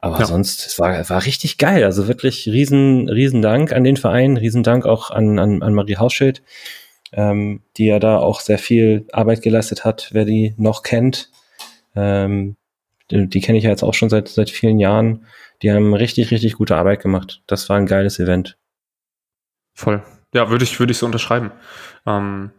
[0.00, 0.26] Aber ja.
[0.26, 1.84] sonst, es war, war richtig geil.
[1.84, 5.96] Also wirklich riesen, riesen Dank an den Verein, riesen Dank auch an, an, an Marie
[5.96, 6.42] Hausschild,
[7.12, 11.30] ähm, die ja da auch sehr viel Arbeit geleistet hat, wer die noch kennt.
[11.94, 12.56] Ähm,
[13.10, 15.26] die, die kenne ich ja jetzt auch schon seit, seit vielen Jahren.
[15.62, 17.42] Die haben richtig, richtig gute Arbeit gemacht.
[17.46, 18.58] Das war ein geiles Event.
[19.74, 20.02] Voll.
[20.34, 21.52] Ja, würde ich, würde ich so unterschreiben.
[22.06, 22.50] Ähm,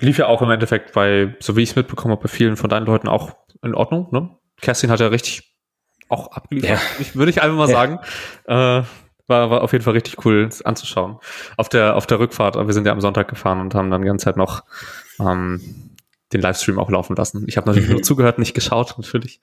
[0.00, 2.70] lief ja auch im Endeffekt bei, so wie ich es mitbekommen habe, bei vielen von
[2.70, 4.30] deinen Leuten auch in Ordnung, ne?
[4.60, 5.54] Kerstin hat ja richtig
[6.08, 7.14] auch abgeliefert, ja.
[7.14, 7.74] würde ich einfach mal ja.
[7.74, 7.98] sagen.
[8.46, 8.82] Äh,
[9.28, 11.18] war, war auf jeden Fall richtig cool anzuschauen.
[11.56, 14.08] Auf der, auf der Rückfahrt, wir sind ja am Sonntag gefahren und haben dann die
[14.08, 14.64] ganze Zeit noch
[15.20, 15.60] ähm,
[16.32, 17.44] den Livestream auch laufen lassen.
[17.46, 19.40] Ich habe natürlich nur zugehört, nicht geschaut, natürlich.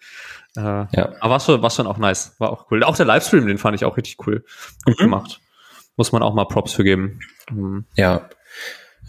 [0.55, 1.13] Äh, ja.
[1.19, 2.83] Aber war schon, war schon auch nice, war auch cool.
[2.83, 4.43] Auch der Livestream, den fand ich auch richtig cool.
[4.85, 5.03] Gut mhm.
[5.03, 5.39] gemacht.
[5.97, 7.19] Muss man auch mal Props für geben.
[7.51, 7.85] Mhm.
[7.95, 8.29] Ja.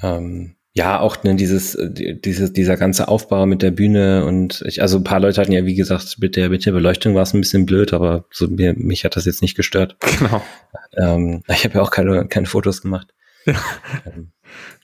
[0.02, 4.82] Ähm, ja, auch ne, dieses, äh, dieses, dieser ganze Aufbau mit der Bühne und ich,
[4.82, 7.32] also ein paar Leute hatten ja, wie gesagt, mit der, mit der Beleuchtung war es
[7.32, 9.96] ein bisschen blöd, aber so mir, mich hat das jetzt nicht gestört.
[10.18, 10.42] Genau.
[10.96, 13.08] Ähm, ich habe ja auch keine, keine Fotos gemacht.
[13.46, 13.54] Ja.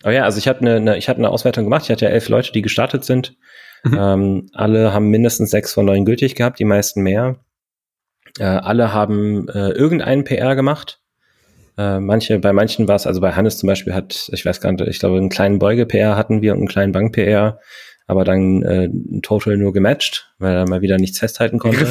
[0.03, 1.85] Aber ja, also ich habe eine, eine, ich habe eine Auswertung gemacht.
[1.85, 3.37] Ich hatte ja elf Leute, die gestartet sind.
[3.85, 3.99] Mhm.
[3.99, 7.37] Ähm, alle haben mindestens sechs von neun gültig gehabt, die meisten mehr.
[8.39, 11.01] Äh, alle haben äh, irgendeinen PR gemacht.
[11.79, 14.73] Äh, manche, bei manchen war es, also bei Hannes zum Beispiel hat, ich weiß gar
[14.73, 17.59] nicht, ich glaube, einen kleinen Beuge-PR hatten wir und einen kleinen Bank-PR,
[18.07, 18.89] aber dann äh,
[19.23, 21.87] Total nur gematcht, weil er mal wieder nichts festhalten konnte.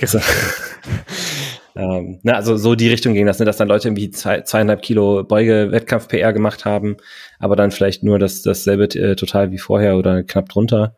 [0.00, 0.18] also,
[1.74, 4.82] ähm, na, also so die Richtung ging das, ne, dass dann Leute irgendwie zwei, zweieinhalb
[4.82, 6.96] Kilo Beuge-Wettkampf-PR gemacht haben,
[7.38, 10.96] aber dann vielleicht nur das, dasselbe äh, total wie vorher oder knapp drunter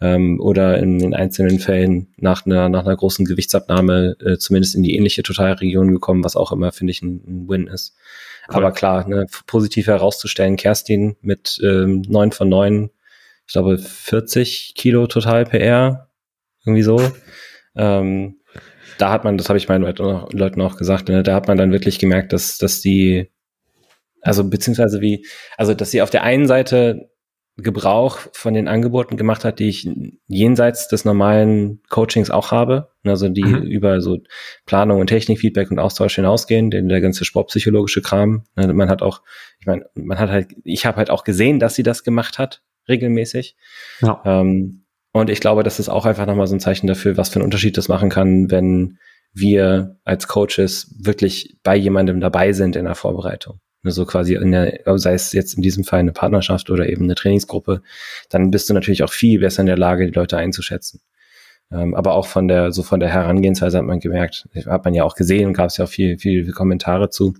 [0.00, 4.82] ähm, oder in den einzelnen Fällen nach einer, nach einer großen Gewichtsabnahme äh, zumindest in
[4.82, 7.94] die ähnliche Totalregion gekommen, was auch immer, finde ich, ein, ein Win ist.
[8.48, 8.56] Cool.
[8.56, 12.90] Aber klar, ne, positiv herauszustellen, Kerstin mit ähm, 9 von 9,
[13.46, 16.08] ich glaube 40 Kilo total PR,
[16.64, 17.00] irgendwie so.
[17.76, 18.36] Ähm,
[18.98, 21.72] da hat man, das habe ich meinen Leuten auch gesagt, ne, da hat man dann
[21.72, 23.30] wirklich gemerkt, dass, dass die,
[24.20, 25.26] also beziehungsweise wie,
[25.56, 27.10] also dass sie auf der einen Seite
[27.56, 29.88] Gebrauch von den Angeboten gemacht hat, die ich
[30.26, 33.62] jenseits des normalen Coachings auch habe, also die mhm.
[33.62, 34.18] über so
[34.66, 38.44] Planung und Technikfeedback und Austausch hinausgehen, denn der ganze sportpsychologische Kram.
[38.56, 39.22] Ne, man hat auch,
[39.60, 42.62] ich meine, man hat halt, ich habe halt auch gesehen, dass sie das gemacht hat,
[42.88, 43.56] regelmäßig.
[44.00, 44.20] Ja.
[44.24, 44.83] Ähm,
[45.14, 47.44] und ich glaube, das ist auch einfach nochmal so ein Zeichen dafür, was für einen
[47.44, 48.98] Unterschied das machen kann, wenn
[49.32, 53.60] wir als Coaches wirklich bei jemandem dabei sind in der Vorbereitung.
[53.84, 57.04] Ne, so quasi in der, sei es jetzt in diesem Fall eine Partnerschaft oder eben
[57.04, 57.82] eine Trainingsgruppe,
[58.28, 61.00] dann bist du natürlich auch viel besser in der Lage, die Leute einzuschätzen.
[61.70, 65.04] Ähm, aber auch von der, so von der Herangehensweise hat man gemerkt, hat man ja
[65.04, 67.34] auch gesehen, gab es ja auch viel, viel Kommentare zu.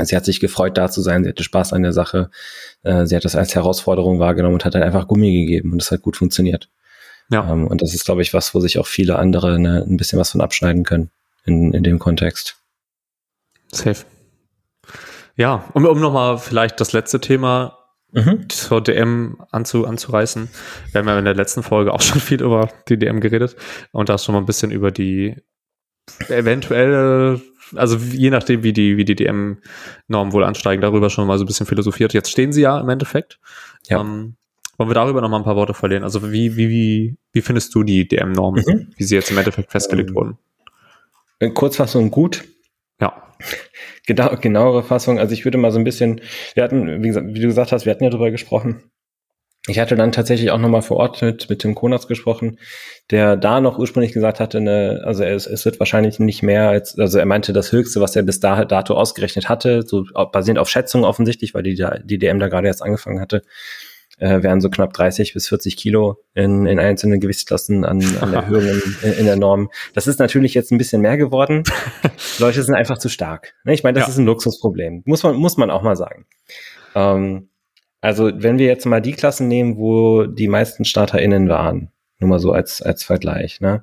[0.00, 2.30] Sie hat sich gefreut, da zu sein, sie hatte Spaß an der Sache,
[2.84, 5.90] äh, sie hat das als Herausforderung wahrgenommen und hat dann einfach Gummi gegeben und das
[5.90, 6.70] hat gut funktioniert.
[7.30, 7.50] Ja.
[7.50, 10.18] Ähm, und das ist, glaube ich, was, wo sich auch viele andere ne, ein bisschen
[10.18, 11.10] was von abschneiden können
[11.44, 12.56] in, in dem Kontext.
[13.72, 14.04] Safe.
[15.36, 17.78] Ja, um, um nochmal vielleicht das letzte Thema
[18.12, 18.48] mhm.
[18.48, 20.48] zur DM anzu, anzureißen.
[20.92, 23.56] Wir haben ja in der letzten Folge auch schon viel über die DM geredet
[23.92, 25.36] und da schon mal ein bisschen über die
[26.28, 27.40] eventuelle,
[27.74, 31.48] also je nachdem, wie die, wie die DM-Normen wohl ansteigen, darüber schon mal so ein
[31.48, 32.12] bisschen philosophiert.
[32.12, 33.40] Jetzt stehen sie ja im Endeffekt.
[33.88, 34.00] Ja.
[34.00, 34.36] Ähm,
[34.76, 36.04] wollen wir darüber noch mal ein paar Worte verlieren?
[36.04, 38.92] Also wie, wie, wie, wie findest du die DM-Normen, mhm.
[38.96, 40.38] wie sie jetzt im Endeffekt festgelegt ähm, wurden?
[41.54, 42.44] Kurzfassung gut.
[43.00, 43.34] Ja.
[44.06, 45.18] Genau, genauere Fassung.
[45.18, 46.20] Also ich würde mal so ein bisschen,
[46.54, 48.82] wir hatten, wie, gesagt, wie du gesagt hast, wir hatten ja darüber gesprochen.
[49.68, 52.58] Ich hatte dann tatsächlich auch nochmal vor Ort mit, mit Tim Konatz gesprochen,
[53.10, 56.96] der da noch ursprünglich gesagt hatte, ne, also es, es wird wahrscheinlich nicht mehr als,
[56.98, 61.04] also er meinte das Höchste, was er bis dato ausgerechnet hatte, so basierend auf Schätzungen
[61.04, 63.42] offensichtlich, weil die, die DM da gerade erst angefangen hatte,
[64.18, 68.82] äh, wären so knapp 30 bis 40 Kilo in, in einzelnen Gewichtsklassen an, an Erhöhungen
[69.02, 69.70] in, in der Norm.
[69.94, 71.64] Das ist natürlich jetzt ein bisschen mehr geworden.
[72.38, 73.54] Leute sind einfach zu stark.
[73.64, 73.74] Ne?
[73.74, 74.12] Ich meine, das ja.
[74.12, 75.02] ist ein Luxusproblem.
[75.04, 76.26] Muss man, muss man auch mal sagen.
[76.94, 77.48] Ähm,
[78.00, 82.38] also, wenn wir jetzt mal die Klassen nehmen, wo die meisten StarterInnen waren, nur mal
[82.38, 83.82] so als, als Vergleich, ne?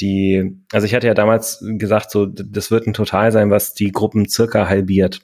[0.00, 3.90] Die, also ich hatte ja damals gesagt, so, das wird ein Total sein, was die
[3.90, 5.20] Gruppen circa halbiert.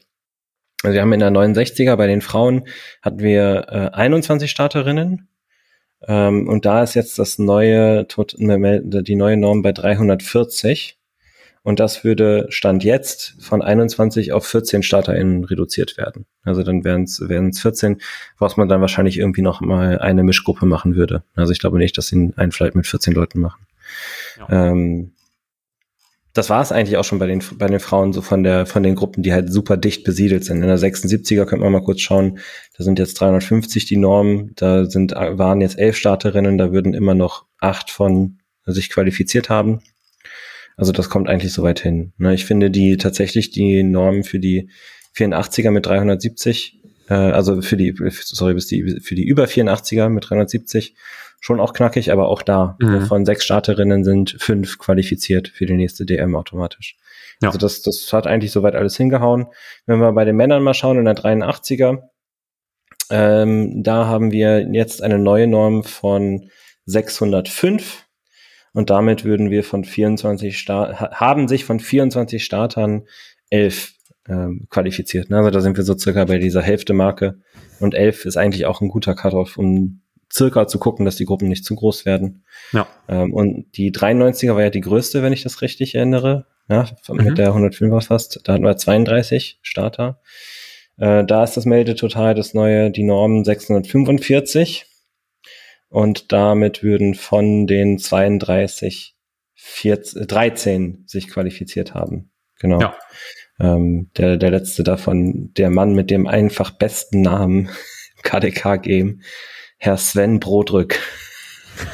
[0.84, 2.66] Also wir haben in der 69er bei den Frauen
[3.02, 5.28] hatten wir äh, 21 Starterinnen.
[6.06, 10.98] Ähm, und da ist jetzt das neue, die neue Norm bei 340.
[11.62, 16.26] Und das würde Stand jetzt von 21 auf 14 StarterInnen reduziert werden.
[16.42, 18.02] Also dann wären es wären es 14,
[18.38, 21.22] was man dann wahrscheinlich irgendwie noch mal eine Mischgruppe machen würde.
[21.34, 23.66] Also ich glaube nicht, dass sie einen Flight mit 14 Leuten machen.
[24.38, 24.70] Ja.
[24.72, 25.12] Ähm,
[26.34, 28.82] das war es eigentlich auch schon bei den, bei den Frauen so von der, von
[28.82, 30.62] den Gruppen, die halt super dicht besiedelt sind.
[30.62, 32.38] In der 76er könnte man mal kurz schauen.
[32.76, 34.52] Da sind jetzt 350 die Normen.
[34.56, 36.58] Da sind, waren jetzt elf Starterinnen.
[36.58, 39.80] Da würden immer noch acht von sich qualifiziert haben.
[40.76, 42.12] Also das kommt eigentlich so weit hin.
[42.18, 44.70] Ne, ich finde die tatsächlich die Normen für die
[45.16, 50.28] 84er mit 370, äh, also für die, sorry, bis die, für die über 84er mit
[50.28, 50.94] 370
[51.40, 53.02] schon auch knackig, aber auch da mhm.
[53.02, 56.96] von sechs Starterinnen sind fünf qualifiziert für die nächste DM automatisch.
[57.42, 57.48] Ja.
[57.48, 59.46] Also das, das hat eigentlich soweit alles hingehauen.
[59.86, 62.08] Wenn wir bei den Männern mal schauen, in der 83er,
[63.10, 66.48] ähm, da haben wir jetzt eine neue Norm von
[66.86, 68.04] 605
[68.72, 73.06] und damit würden wir von 24 Start haben sich von 24 Startern
[73.50, 73.92] elf
[74.28, 75.30] ähm, qualifiziert.
[75.30, 77.40] Also da sind wir so circa bei dieser Hälfte Marke
[77.80, 80.00] und elf ist eigentlich auch ein guter Cut-off, um
[80.32, 82.44] circa zu gucken, dass die Gruppen nicht zu groß werden.
[82.72, 82.86] Ja.
[83.08, 86.46] Ähm, und die 93er war ja die größte, wenn ich das richtig erinnere.
[86.68, 87.24] Ja, mhm.
[87.24, 88.40] mit der 105er fast.
[88.44, 90.20] Da hatten wir 32 Starter.
[90.96, 94.86] Äh, da ist das Meldetotal das neue, die Norm 645.
[95.88, 99.14] Und damit würden von den 32
[99.54, 102.30] 14, 13 sich qualifiziert haben.
[102.58, 102.80] Genau.
[102.80, 102.96] Ja.
[103.60, 107.70] Ähm, der, der letzte davon, der Mann mit dem einfach besten Namen
[108.22, 109.20] KDK-Game,
[109.78, 110.98] Herr Sven Brodrück.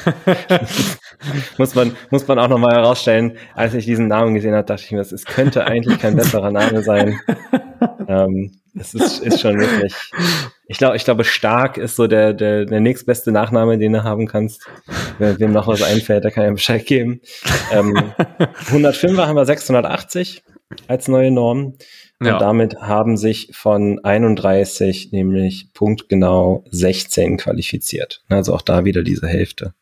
[1.57, 4.91] muss man, muss man auch nochmal herausstellen, als ich diesen Namen gesehen habe, dachte ich
[4.91, 7.19] mir, es könnte eigentlich kein besserer Name sein.
[8.07, 9.93] ähm, es ist, ist schon wirklich,
[10.67, 14.27] ich glaube, ich glaube, stark ist so der, der, der nächstbeste Nachname, den du haben
[14.27, 14.67] kannst.
[15.19, 17.21] Wenn wem noch was einfällt, der kann ja Bescheid geben.
[17.71, 18.13] Ähm,
[18.69, 20.43] 105er haben wir 680
[20.87, 21.75] als neue Norm.
[22.19, 22.37] Und ja.
[22.37, 28.23] damit haben sich von 31 nämlich punktgenau 16 qualifiziert.
[28.29, 29.73] Also auch da wieder diese Hälfte.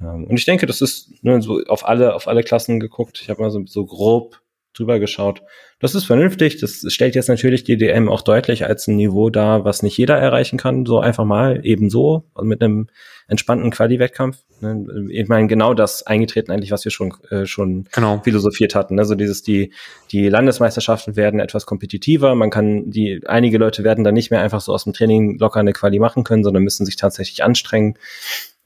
[0.00, 3.20] Ähm, und ich denke, das ist ne, so auf alle, auf alle Klassen geguckt.
[3.22, 4.41] Ich habe mal so, so grob
[4.74, 5.42] drüber geschaut.
[5.78, 6.58] Das ist vernünftig.
[6.60, 10.16] Das stellt jetzt natürlich die DM auch deutlich als ein Niveau dar, was nicht jeder
[10.16, 10.86] erreichen kann.
[10.86, 12.88] So einfach mal ebenso mit einem
[13.28, 14.38] entspannten Quali-Wettkampf.
[14.60, 14.86] Ne?
[15.10, 18.20] Ich meine, genau das eingetreten eigentlich, was wir schon, äh, schon genau.
[18.22, 18.98] philosophiert hatten.
[18.98, 19.72] Also dieses, die,
[20.10, 22.34] die Landesmeisterschaften werden etwas kompetitiver.
[22.34, 25.60] Man kann, die, einige Leute werden dann nicht mehr einfach so aus dem Training locker
[25.60, 27.98] eine Quali machen können, sondern müssen sich tatsächlich anstrengen.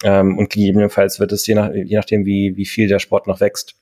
[0.04, 3.40] Ähm, und gegebenenfalls wird es je, nach, je nachdem, wie, wie viel der Sport noch
[3.40, 3.76] wächst,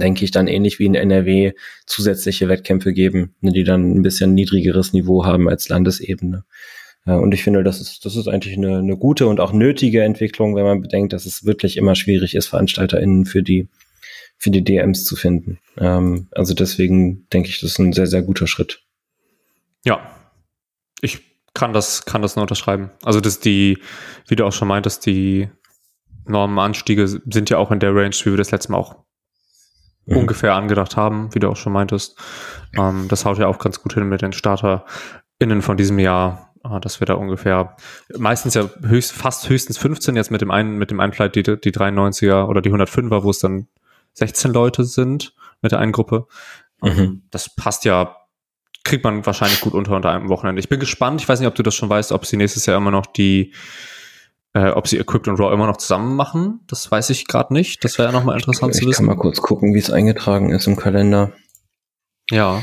[0.00, 1.52] denke ich, dann ähnlich wie in NRW
[1.86, 6.44] zusätzliche Wettkämpfe geben, ne, die dann ein bisschen niedrigeres Niveau haben als Landesebene.
[7.06, 10.56] Und ich finde, das ist, das ist eigentlich eine, eine gute und auch nötige Entwicklung,
[10.56, 13.68] wenn man bedenkt, dass es wirklich immer schwierig ist, VeranstalterInnen für die,
[14.38, 15.58] für die DMs zu finden.
[15.76, 18.82] Ähm, also deswegen denke ich, das ist ein sehr, sehr guter Schritt.
[19.84, 20.16] Ja,
[21.02, 21.20] ich
[21.52, 22.90] kann das, kann das nur unterschreiben.
[23.02, 23.78] Also dass die,
[24.26, 25.50] wie du auch schon meintest, die
[26.26, 28.96] Normenanstiege sind ja auch in der Range, wie wir das letzte Mal auch
[30.06, 30.18] mhm.
[30.18, 32.18] ungefähr angedacht haben, wie du auch schon meintest.
[32.76, 36.80] Ähm, das haut ja auch ganz gut hin mit den StarterInnen von diesem Jahr, äh,
[36.80, 37.76] dass wir da ungefähr
[38.16, 41.42] meistens ja höchst, fast höchstens 15 jetzt mit dem einen, mit dem einen Flight, die,
[41.42, 43.68] die 93er oder die 105er, wo es dann
[44.14, 46.26] 16 Leute sind mit der einen Gruppe.
[46.82, 47.22] Ähm, mhm.
[47.30, 48.16] Das passt ja
[48.84, 50.60] kriegt man wahrscheinlich gut unter unter einem Wochenende.
[50.60, 51.20] Ich bin gespannt.
[51.22, 53.54] Ich weiß nicht, ob du das schon weißt, ob sie nächstes Jahr immer noch die
[54.54, 57.84] äh, ob sie Equipped und Raw immer noch zusammen machen, das weiß ich gerade nicht.
[57.84, 59.02] Das wäre ja nochmal interessant ich, zu wissen.
[59.02, 61.32] Ich kann mal kurz gucken, wie es eingetragen ist im Kalender.
[62.30, 62.62] Ja.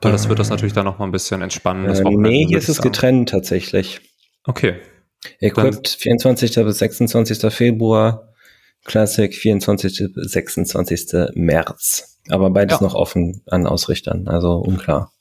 [0.00, 1.86] Weil das wird das natürlich dann nochmal ein bisschen entspannen.
[1.86, 4.00] Äh, nee, hier ist es getrennt tatsächlich.
[4.44, 4.76] Okay.
[5.40, 6.54] Equipped dann, 24.
[6.54, 7.52] bis 26.
[7.52, 8.32] Februar,
[8.84, 10.14] Classic 24.
[10.14, 11.30] bis 26.
[11.34, 12.18] März.
[12.30, 12.86] Aber beides ja.
[12.86, 15.12] noch offen an Ausrichtern, also unklar.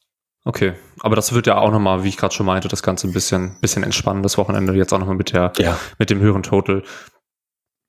[0.48, 3.12] Okay, aber das wird ja auch nochmal, wie ich gerade schon meinte, das Ganze ein
[3.12, 5.78] bisschen, bisschen entspannen, das Wochenende jetzt auch nochmal mit der, ja.
[6.00, 6.84] mit dem höheren Total.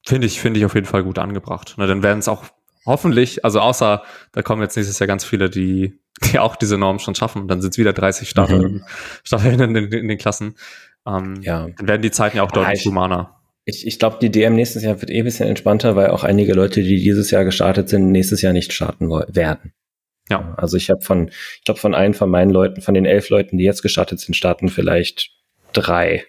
[0.05, 1.77] Finde ich, finde ich auf jeden Fall gut angebracht.
[1.77, 2.43] Na, dann werden es auch
[2.85, 6.99] hoffentlich, also außer, da kommen jetzt nächstes Jahr ganz viele, die, die auch diese Norm
[6.99, 8.85] schon schaffen, dann sind es wieder 30 Staffeln, mhm.
[9.23, 10.57] Staffeln in, in, in, den Klassen.
[11.07, 11.69] Ähm, ja.
[11.77, 13.37] Dann werden die Zeiten ja auch deutlich ah, humaner.
[13.67, 16.55] Ich, ich glaube, die DM nächstes Jahr wird eh ein bisschen entspannter, weil auch einige
[16.55, 19.75] Leute, die dieses Jahr gestartet sind, nächstes Jahr nicht starten werden.
[20.31, 20.55] Ja.
[20.57, 23.59] Also ich habe von, ich glaube, von allen von meinen Leuten, von den elf Leuten,
[23.59, 25.31] die jetzt gestartet sind, starten vielleicht
[25.73, 26.25] drei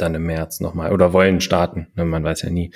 [0.00, 1.88] dann im März nochmal oder wollen starten.
[1.94, 2.72] Ne, man weiß ja nie,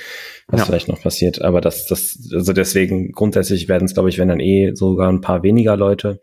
[0.46, 0.66] was ja.
[0.66, 1.42] vielleicht noch passiert.
[1.42, 5.20] Aber das, das, also deswegen grundsätzlich werden es, glaube ich, wenn dann eh sogar ein
[5.20, 6.22] paar weniger Leute.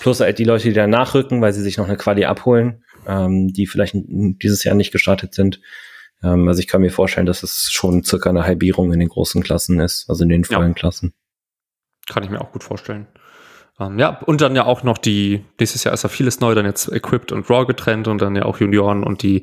[0.00, 3.48] Plus halt die Leute, die dann nachrücken, weil sie sich noch eine Quali abholen, ähm,
[3.52, 5.60] die vielleicht dieses Jahr nicht gestartet sind.
[6.22, 9.42] Ähm, also ich kann mir vorstellen, dass es schon circa eine Halbierung in den großen
[9.42, 10.74] Klassen ist, also in den vollen ja.
[10.74, 11.14] Klassen.
[12.10, 13.06] Kann ich mir auch gut vorstellen.
[13.78, 16.66] Ähm, ja, und dann ja auch noch die, nächstes Jahr ist ja vieles neu, dann
[16.66, 19.38] jetzt Equipped und Raw getrennt und dann ja auch Junioren und die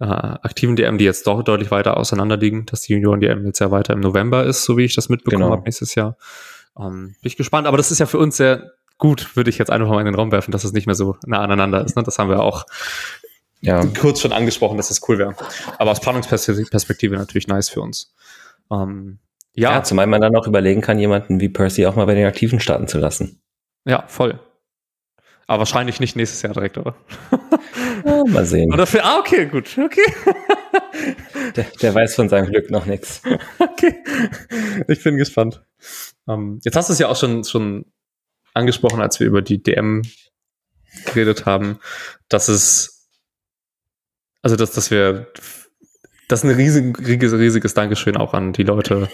[0.00, 3.70] äh, aktiven DM, die jetzt doch deutlich weiter auseinander liegen, dass die Junioren-DM jetzt ja
[3.70, 5.52] weiter im November ist, so wie ich das mitbekommen genau.
[5.52, 6.16] habe nächstes Jahr.
[6.78, 9.70] Ähm, bin ich gespannt, aber das ist ja für uns sehr gut, würde ich jetzt
[9.70, 11.96] einfach mal in den Raum werfen, dass es nicht mehr so nah aneinander ist.
[11.96, 12.02] Ne?
[12.02, 12.64] Das haben wir auch
[13.60, 13.84] ja.
[14.00, 15.34] kurz schon angesprochen, dass das cool wäre.
[15.78, 18.14] Aber aus Planungsperspektive natürlich nice für uns.
[18.70, 19.18] Ähm,
[19.54, 19.72] ja.
[19.72, 22.60] ja, zumal man dann auch überlegen kann, jemanden wie Percy auch mal bei den Aktiven
[22.60, 23.42] starten zu lassen.
[23.84, 24.40] Ja, voll.
[25.46, 26.94] Aber wahrscheinlich nicht nächstes Jahr direkt, oder?
[28.04, 28.72] Ja, mal sehen.
[28.72, 30.00] Oder für, ah, okay, gut, okay.
[31.56, 33.22] Der, der weiß von seinem Glück noch nichts.
[33.58, 34.02] Okay,
[34.88, 35.64] ich bin gespannt.
[36.26, 37.86] Um, ähm, jetzt hast du es ja auch schon, schon
[38.54, 40.02] angesprochen, als wir über die DM
[41.06, 41.80] geredet haben,
[42.28, 43.08] dass es,
[44.42, 45.32] also dass, dass wir
[46.28, 49.08] das ist ein riesig, riesiges, riesiges Dankeschön auch an die Leute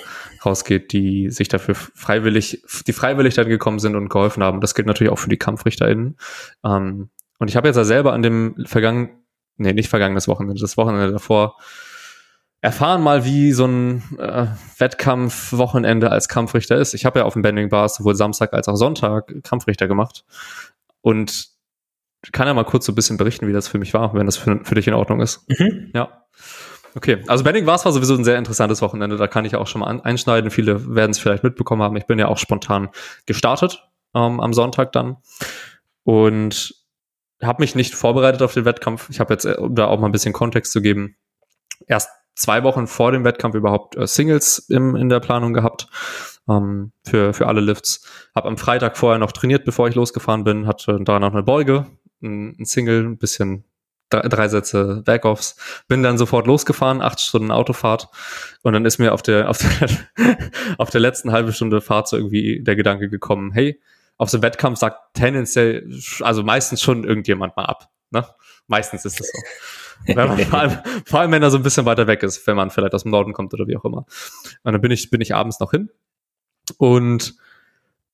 [0.44, 4.60] rausgeht, die sich dafür freiwillig, die freiwillig dann gekommen sind und geholfen haben.
[4.60, 6.16] Das gilt natürlich auch für die KampfrichterInnen.
[6.64, 9.10] Ähm, und ich habe jetzt ja selber an dem vergangenen,
[9.56, 11.56] nee, nicht vergangenes Wochenende, das Wochenende davor,
[12.60, 14.46] erfahren mal, wie so ein äh,
[14.78, 16.94] Wettkampfwochenende als Kampfrichter ist.
[16.94, 20.24] Ich habe ja auf dem Bending Bars sowohl Samstag als auch Sonntag Kampfrichter gemacht.
[21.00, 21.48] Und
[22.32, 24.36] kann ja mal kurz so ein bisschen berichten, wie das für mich war, wenn das
[24.36, 25.48] für, für dich in Ordnung ist.
[25.48, 25.90] Mhm.
[25.94, 26.24] Ja.
[26.94, 29.66] Okay, also Benning war es war sowieso ein sehr interessantes Wochenende, da kann ich auch
[29.66, 30.50] schon mal einschneiden.
[30.50, 31.96] Viele werden es vielleicht mitbekommen haben.
[31.96, 32.88] Ich bin ja auch spontan
[33.26, 35.16] gestartet ähm, am Sonntag dann
[36.04, 36.74] und
[37.42, 39.08] habe mich nicht vorbereitet auf den Wettkampf.
[39.10, 41.16] Ich habe jetzt, äh, um da auch mal ein bisschen Kontext zu geben,
[41.86, 45.88] erst zwei Wochen vor dem Wettkampf überhaupt äh, Singles im, in der Planung gehabt
[46.48, 48.06] ähm, für, für alle Lifts.
[48.34, 51.86] Habe am Freitag vorher noch trainiert, bevor ich losgefahren bin, hatte da noch eine Beuge,
[52.22, 53.64] ein, ein Single, ein bisschen
[54.10, 55.56] drei, drei Sätze Backoffs,
[55.88, 58.08] bin dann sofort losgefahren, acht Stunden Autofahrt
[58.62, 59.88] und dann ist mir auf der, auf der,
[60.78, 63.80] auf der letzten halben Stunde Fahrt so irgendwie der Gedanke gekommen, hey,
[64.16, 65.88] auf so einem Wettkampf sagt tendenziell,
[66.20, 67.88] also meistens schon irgendjemand mal ab.
[68.10, 68.26] Ne?
[68.66, 70.12] Meistens ist es so.
[70.12, 72.94] vor, allem, vor allem, wenn er so ein bisschen weiter weg ist, wenn man vielleicht
[72.94, 74.06] aus dem Norden kommt oder wie auch immer.
[74.62, 75.90] Und dann bin ich, bin ich abends noch hin
[76.78, 77.34] und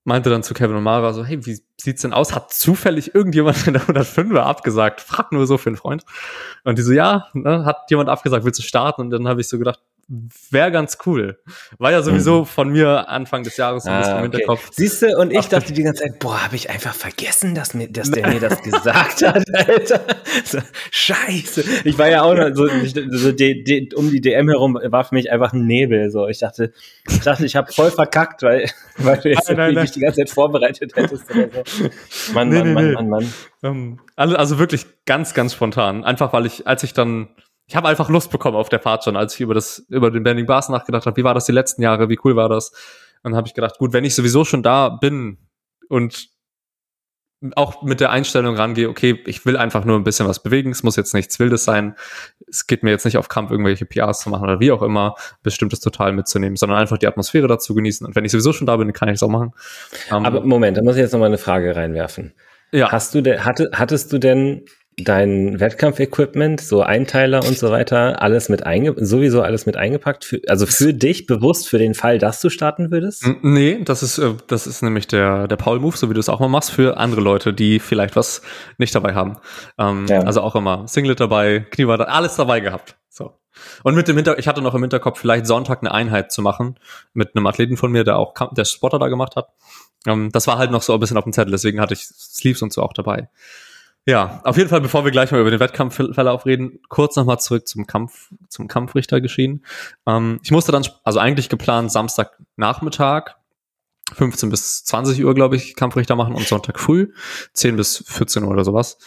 [0.04, 2.34] meinte dann zu Kevin und Mara so, hey, wie sieht's denn aus?
[2.34, 5.00] Hat zufällig irgendjemand in der 105er abgesagt?
[5.00, 6.04] Frag nur so für einen Freund.
[6.62, 9.00] Und die so, ja, ne, hat jemand abgesagt, willst du starten?
[9.00, 11.38] Und dann habe ich so gedacht, wäre ganz cool.
[11.78, 12.46] War ja sowieso mhm.
[12.46, 14.70] von mir Anfang des Jahres ein bisschen ah, im Hinterkopf.
[14.72, 17.88] Siehst du, und ich dachte die ganze Zeit, boah, habe ich einfach vergessen, dass, mir,
[17.90, 20.00] dass der mir das gesagt hat, Alter.
[20.44, 20.58] So,
[20.90, 21.64] scheiße.
[21.84, 22.66] Ich war ja auch noch so,
[23.10, 26.10] so die, die, um die DM herum war für mich einfach ein Nebel.
[26.10, 26.72] So, ich dachte,
[27.08, 30.20] ich dachte, ich habe voll verkackt, weil, weil du jetzt nein, nein, mich die ganze
[30.20, 32.32] Zeit vorbereitet hättest oder so.
[32.34, 32.92] Mann, nee, Mann, nee, Mann, nee.
[32.92, 33.32] Mann, Mann, Mann.
[33.64, 36.04] Um, also wirklich ganz, ganz spontan.
[36.04, 37.28] Einfach weil ich, als ich dann
[37.66, 40.22] ich habe einfach Lust bekommen auf der Fahrt schon, als ich über das über den
[40.22, 41.16] Bending Bars nachgedacht habe.
[41.16, 42.08] Wie war das die letzten Jahre?
[42.08, 42.70] Wie cool war das?
[43.22, 45.38] Und dann habe ich gedacht, gut, wenn ich sowieso schon da bin
[45.88, 46.28] und
[47.56, 50.82] auch mit der Einstellung rangehe, okay, ich will einfach nur ein bisschen was bewegen, es
[50.82, 51.94] muss jetzt nichts Wildes sein,
[52.48, 55.14] es geht mir jetzt nicht auf Kampf, irgendwelche PRs zu machen oder wie auch immer,
[55.42, 58.06] bestimmtes total mitzunehmen, sondern einfach die Atmosphäre dazu genießen.
[58.06, 59.52] Und wenn ich sowieso schon da bin, kann ich es auch machen.
[60.10, 62.32] Um, Aber Moment, da muss ich jetzt nochmal eine Frage reinwerfen.
[62.72, 62.90] Ja.
[62.90, 64.64] Hast du denn, hatte, hattest du denn
[64.96, 70.40] dein Wettkampfequipment, so Einteiler und so weiter, alles mit einge sowieso alles mit eingepackt, für,
[70.46, 73.26] also für dich bewusst für den Fall, dass du starten würdest?
[73.42, 76.28] Nee, das ist äh, das ist nämlich der der Paul Move, so wie du es
[76.28, 78.42] auch mal machst für andere Leute, die vielleicht was
[78.78, 79.38] nicht dabei haben.
[79.78, 80.20] Ähm, ja.
[80.20, 82.96] Also auch immer Singlet dabei, Kniebad, alles dabei gehabt.
[83.08, 83.32] So.
[83.82, 86.78] Und mit dem Hinter ich hatte noch im Hinterkopf vielleicht Sonntag eine Einheit zu machen
[87.12, 89.48] mit einem Athleten von mir, der auch der Spotter da gemacht hat.
[90.06, 92.62] Ähm, das war halt noch so ein bisschen auf dem Zettel, deswegen hatte ich Sleeves
[92.62, 93.28] und so auch dabei.
[94.06, 97.66] Ja, auf jeden Fall, bevor wir gleich mal über den Wettkampfverlauf reden, kurz nochmal zurück
[97.66, 99.64] zum Kampf, zum Kampfrichter geschehen.
[100.06, 103.36] Ähm, ich musste dann, also eigentlich geplant Samstagnachmittag,
[104.12, 107.12] 15 bis 20 Uhr, glaube ich, Kampfrichter machen und Sonntag früh,
[107.54, 108.98] 10 bis 14 Uhr oder sowas.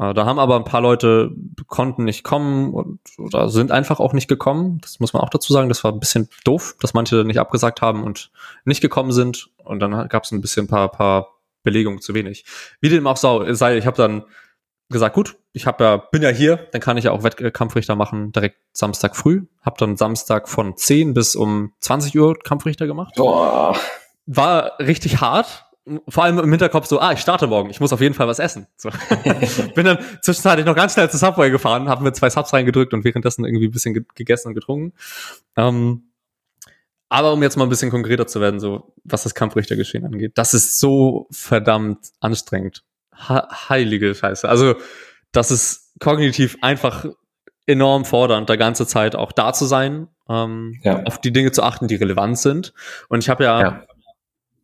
[0.00, 1.30] Äh, da haben aber ein paar Leute
[1.68, 4.80] konnten nicht kommen und, oder sind einfach auch nicht gekommen.
[4.80, 5.68] Das muss man auch dazu sagen.
[5.68, 8.32] Das war ein bisschen doof, dass manche nicht abgesagt haben und
[8.64, 9.50] nicht gekommen sind.
[9.58, 12.44] Und dann gab es ein bisschen paar, paar Belegung zu wenig.
[12.80, 14.24] Wie dem auch sei, ich habe dann
[14.90, 18.32] gesagt, gut, ich hab ja, bin ja hier, dann kann ich ja auch Wettkampfrichter machen,
[18.32, 19.46] direkt Samstag früh.
[19.62, 23.14] Hab dann Samstag von 10 bis um 20 Uhr Kampfrichter gemacht.
[23.16, 23.76] Boah.
[24.26, 25.66] War richtig hart.
[26.08, 28.38] Vor allem im Hinterkopf so, ah, ich starte morgen, ich muss auf jeden Fall was
[28.38, 28.66] essen.
[28.76, 28.90] So.
[29.74, 33.02] bin dann zwischenzeitlich noch ganz schnell zu Subway gefahren, habe mir zwei Subs reingedrückt und
[33.04, 34.92] währenddessen irgendwie ein bisschen gegessen und getrunken.
[35.56, 36.09] Ähm,
[37.10, 40.54] aber um jetzt mal ein bisschen konkreter zu werden, so was das Kampfrichtergeschehen angeht, das
[40.54, 42.84] ist so verdammt anstrengend.
[43.28, 44.48] Ha heilige Scheiße.
[44.48, 44.76] Also,
[45.32, 47.04] das ist kognitiv einfach
[47.66, 51.02] enorm fordernd, da ganze Zeit auch da zu sein, ähm, ja.
[51.02, 52.72] auf die Dinge zu achten, die relevant sind.
[53.08, 53.82] Und ich habe ja, ja,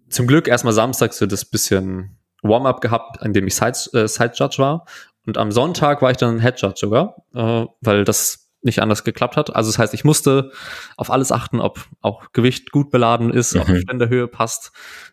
[0.08, 4.32] zum Glück erstmal Samstag so das bisschen Warm-up gehabt, an dem ich Side, äh, Side
[4.34, 4.86] Judge war.
[5.26, 9.36] Und am Sonntag war ich dann Head Judge sogar, äh, weil das nicht anders geklappt
[9.36, 9.56] hat.
[9.56, 10.52] Also das heißt, ich musste
[10.98, 13.60] auf alles achten, ob auch Gewicht gut beladen ist, mhm.
[13.62, 14.72] ob Ständerhöhe passt.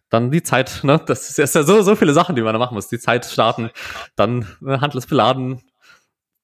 [0.10, 1.02] Dann die Zeit, ne?
[1.06, 2.90] Das ist ja so, so viele Sachen, die man da machen muss.
[2.90, 3.70] Die Zeit starten,
[4.16, 5.62] dann ne, Handles beladen,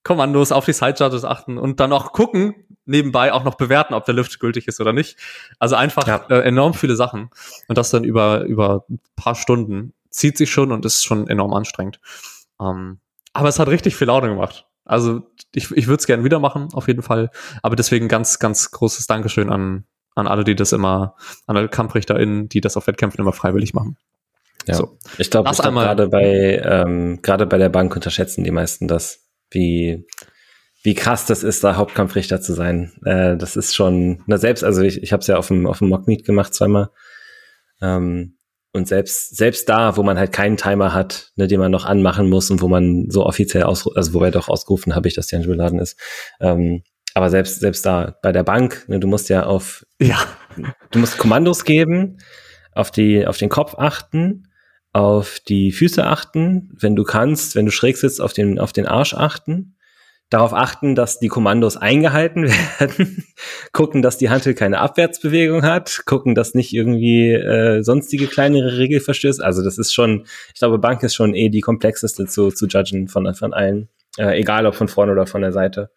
[0.04, 4.06] Kommandos auf die Side Charges achten und dann auch gucken, nebenbei auch noch bewerten, ob
[4.06, 5.18] der Lift gültig ist oder nicht.
[5.60, 6.26] Also einfach ja.
[6.30, 7.30] äh, enorm viele Sachen.
[7.68, 11.54] Und das dann über, über ein paar Stunden zieht sich schon und ist schon enorm
[11.54, 12.00] anstrengend.
[12.60, 13.00] Ähm,
[13.34, 14.69] aber es hat richtig viel Laune gemacht.
[14.90, 15.22] Also
[15.54, 17.30] ich, ich würde es gerne wieder machen, auf jeden Fall.
[17.62, 22.50] Aber deswegen ganz, ganz großes Dankeschön an, an alle, die das immer, an alle KampfrichterInnen,
[22.50, 23.98] die das auf Wettkämpfen immer freiwillig machen.
[24.66, 24.98] Ja, so.
[25.20, 30.08] ich glaube, glaub, gerade bei, ähm, gerade bei der Bank unterschätzen die meisten das, wie,
[30.84, 32.92] wie krass das ist, da Hauptkampfrichter zu sein.
[33.06, 35.78] Äh, das ist schon, na selbst, also ich, ich habe es ja auf dem, auf
[35.78, 36.90] dem Mockmeet gemacht zweimal.
[37.80, 38.39] Ähm,
[38.72, 42.30] und selbst, selbst da, wo man halt keinen Timer hat, ne, den man noch anmachen
[42.30, 45.28] muss und wo man so offiziell aus, also wo wir doch ausgerufen habe ich, dass
[45.28, 46.00] der beladen ist.
[46.40, 46.84] Ähm,
[47.16, 50.20] aber selbst, selbst da bei der Bank, ne, du musst ja auf, ja,
[50.92, 52.18] du musst Kommandos geben,
[52.74, 54.48] auf die, auf den Kopf achten,
[54.94, 58.86] auf die Füße achten, wenn du kannst, wenn du schräg sitzt, auf den, auf den
[58.86, 59.76] Arsch achten
[60.30, 62.48] darauf achten, dass die Kommandos eingehalten
[62.80, 63.26] werden,
[63.72, 69.00] gucken, dass die Hantel keine Abwärtsbewegung hat, gucken, dass nicht irgendwie äh, sonstige kleinere Regel
[69.00, 69.42] verstößt.
[69.42, 73.08] Also das ist schon, ich glaube, Bank ist schon eh die komplexeste zu, zu judgen
[73.08, 75.90] von, von allen, äh, egal ob von vorne oder von der Seite.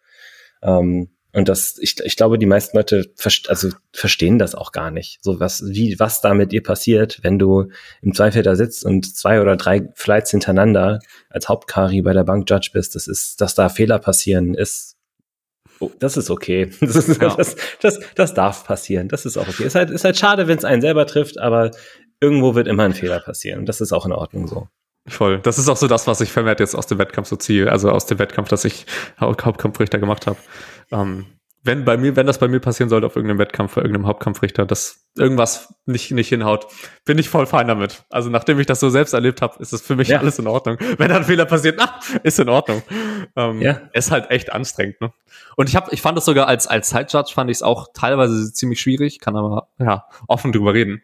[0.63, 3.11] Ähm, und das, ich, ich glaube, die meisten Leute
[3.47, 5.17] also verstehen das auch gar nicht.
[5.23, 7.69] So was, wie, was da mit dir passiert, wenn du
[8.03, 12.47] im Zweifel da sitzt und zwei oder drei Flights hintereinander als Hauptkari bei der Bank
[12.47, 12.93] Judge bist.
[12.93, 14.95] Das ist, dass da Fehler passieren, ist,
[15.79, 16.69] oh, das ist okay.
[16.79, 17.35] Das, ist, ja.
[17.35, 19.07] das, das, das darf passieren.
[19.07, 19.63] Das ist auch okay.
[19.63, 21.71] Ist halt, ist halt schade, wenn es einen selber trifft, aber
[22.21, 23.61] irgendwo wird immer ein Fehler passieren.
[23.61, 24.67] Und das ist auch in Ordnung so.
[25.07, 25.39] Voll.
[25.39, 27.71] Das ist auch so das, was ich vermehrt jetzt aus dem Wettkampf so ziehe.
[27.71, 28.85] Also aus dem Wettkampf, dass ich
[29.19, 30.37] Hauptkampfrichter gemacht habe.
[30.91, 31.25] Ähm,
[31.65, 34.65] wenn bei mir, wenn das bei mir passieren sollte auf irgendeinem Wettkampf, bei irgendeinem Hauptkampfrichter,
[34.65, 36.67] dass irgendwas nicht, nicht hinhaut,
[37.05, 38.03] bin ich voll fein damit.
[38.09, 40.19] Also nachdem ich das so selbst erlebt habe, ist es für mich ja.
[40.19, 40.77] alles in Ordnung.
[40.97, 42.83] Wenn da ein Fehler passiert, na, ist in Ordnung.
[43.37, 43.81] Ähm, ja.
[43.93, 44.99] Ist halt echt anstrengend.
[44.99, 45.13] Ne?
[45.55, 48.51] Und ich habe, ich fand es sogar als als Zeitjudge fand ich es auch teilweise
[48.51, 51.01] ziemlich schwierig, kann aber ja offen drüber reden.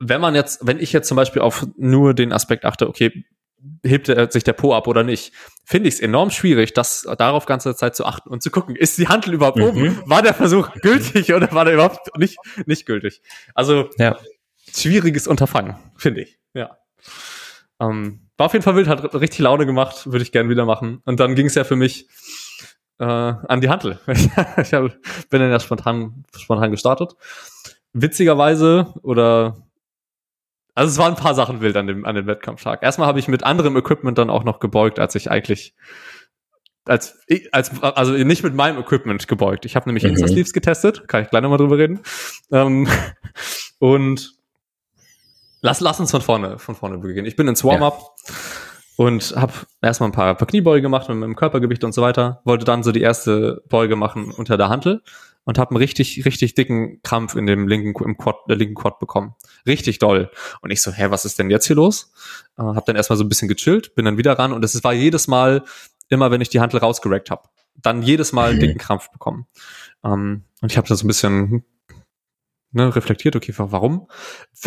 [0.00, 3.24] Wenn man jetzt, wenn ich jetzt zum Beispiel auf nur den Aspekt achte, okay,
[3.84, 5.32] hebt er sich der Po ab oder nicht,
[5.64, 8.98] finde ich es enorm schwierig, das darauf ganze Zeit zu achten und zu gucken, ist
[8.98, 9.64] die Handel überhaupt mhm.
[9.64, 10.02] oben?
[10.06, 13.22] War der Versuch gültig oder war der überhaupt nicht, nicht gültig?
[13.54, 14.16] Also ja.
[14.74, 16.38] schwieriges Unterfangen, finde ich.
[16.54, 16.78] Ja.
[17.80, 21.02] Ähm, war auf jeden Fall wild, hat richtig Laune gemacht, würde ich gerne wieder machen.
[21.04, 22.08] Und dann ging es ja für mich
[22.98, 23.98] äh, an die Handel.
[24.06, 24.90] ich hab,
[25.30, 27.14] bin dann ja spontan, spontan gestartet.
[27.92, 29.66] Witzigerweise oder
[30.74, 32.82] also es waren ein paar Sachen wild an dem, an dem Wettkampftag.
[32.82, 35.74] Erstmal habe ich mit anderem Equipment dann auch noch gebeugt, als ich eigentlich
[36.84, 37.18] als,
[37.52, 39.64] als also nicht mit meinem Equipment gebeugt.
[39.64, 40.10] Ich habe nämlich mhm.
[40.10, 42.00] Insta-Sleeves getestet, kann ich gleich nochmal drüber reden.
[42.50, 42.88] Ähm,
[43.78, 44.34] und
[45.60, 47.26] lass, lass uns von vorne, von vorne beginnen.
[47.26, 48.34] Ich bin ins Warm-up ja.
[48.96, 49.52] und habe
[49.82, 52.40] erstmal ein paar, paar Kniebeuge gemacht mit meinem Körpergewicht und so weiter.
[52.44, 55.02] Wollte dann so die erste Beuge machen unter der Hantel
[55.44, 58.98] und habe einen richtig, richtig dicken Krampf in dem linken, im Quad, der linken Quad
[58.98, 59.34] bekommen.
[59.66, 60.30] Richtig doll.
[60.60, 62.12] Und ich so, hä, was ist denn jetzt hier los?
[62.58, 64.92] Äh, hab dann erstmal so ein bisschen gechillt, bin dann wieder ran und es war
[64.92, 65.64] jedes Mal,
[66.08, 69.46] immer wenn ich die Handel rausgerackt habe, dann jedes Mal einen dicken Krampf bekommen.
[70.04, 71.64] Ähm, und ich habe dann so ein bisschen
[72.72, 74.08] ne, reflektiert, okay, warum?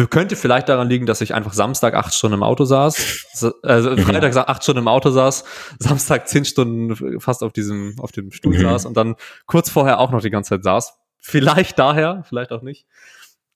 [0.10, 4.00] Könnte vielleicht daran liegen, dass ich einfach Samstag acht Stunden im Auto saß, also mhm.
[4.00, 5.44] Freitag acht Stunden im Auto saß,
[5.80, 8.62] Samstag zehn Stunden fast auf diesem, auf dem Stuhl mhm.
[8.62, 10.94] saß und dann kurz vorher auch noch die ganze Zeit saß.
[11.20, 12.86] Vielleicht daher, vielleicht auch nicht.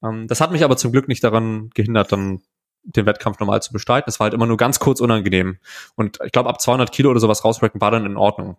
[0.03, 2.41] Ähm, das hat mich aber zum Glück nicht daran gehindert, dann
[2.83, 4.09] den Wettkampf normal zu bestreiten.
[4.09, 5.57] Es war halt immer nur ganz kurz unangenehm.
[5.95, 8.55] Und ich glaube, ab 200 Kilo oder sowas rausbrechen war dann in Ordnung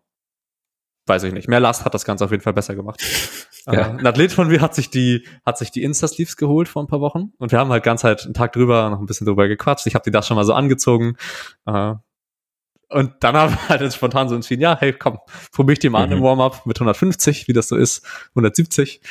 [1.09, 1.49] weiß ich nicht.
[1.49, 3.03] Mehr Last hat das Ganze auf jeden Fall besser gemacht.
[3.67, 3.89] Ja.
[3.89, 6.87] Äh, ein Athlet von mir hat sich die, hat sich die Insta-Sleeves geholt vor ein
[6.87, 9.47] paar Wochen und wir haben halt ganz halt einen Tag drüber noch ein bisschen drüber
[9.47, 9.87] gequatscht.
[9.87, 11.19] Ich habe die da schon mal so angezogen.
[11.67, 11.95] Äh,
[12.89, 15.19] und dann haben wir halt spontan so entschieden, ja, hey, komm,
[15.53, 16.05] probier ich die mal mhm.
[16.05, 16.25] an im mhm.
[16.25, 19.03] Warm-up mit 150, wie das so ist, 170.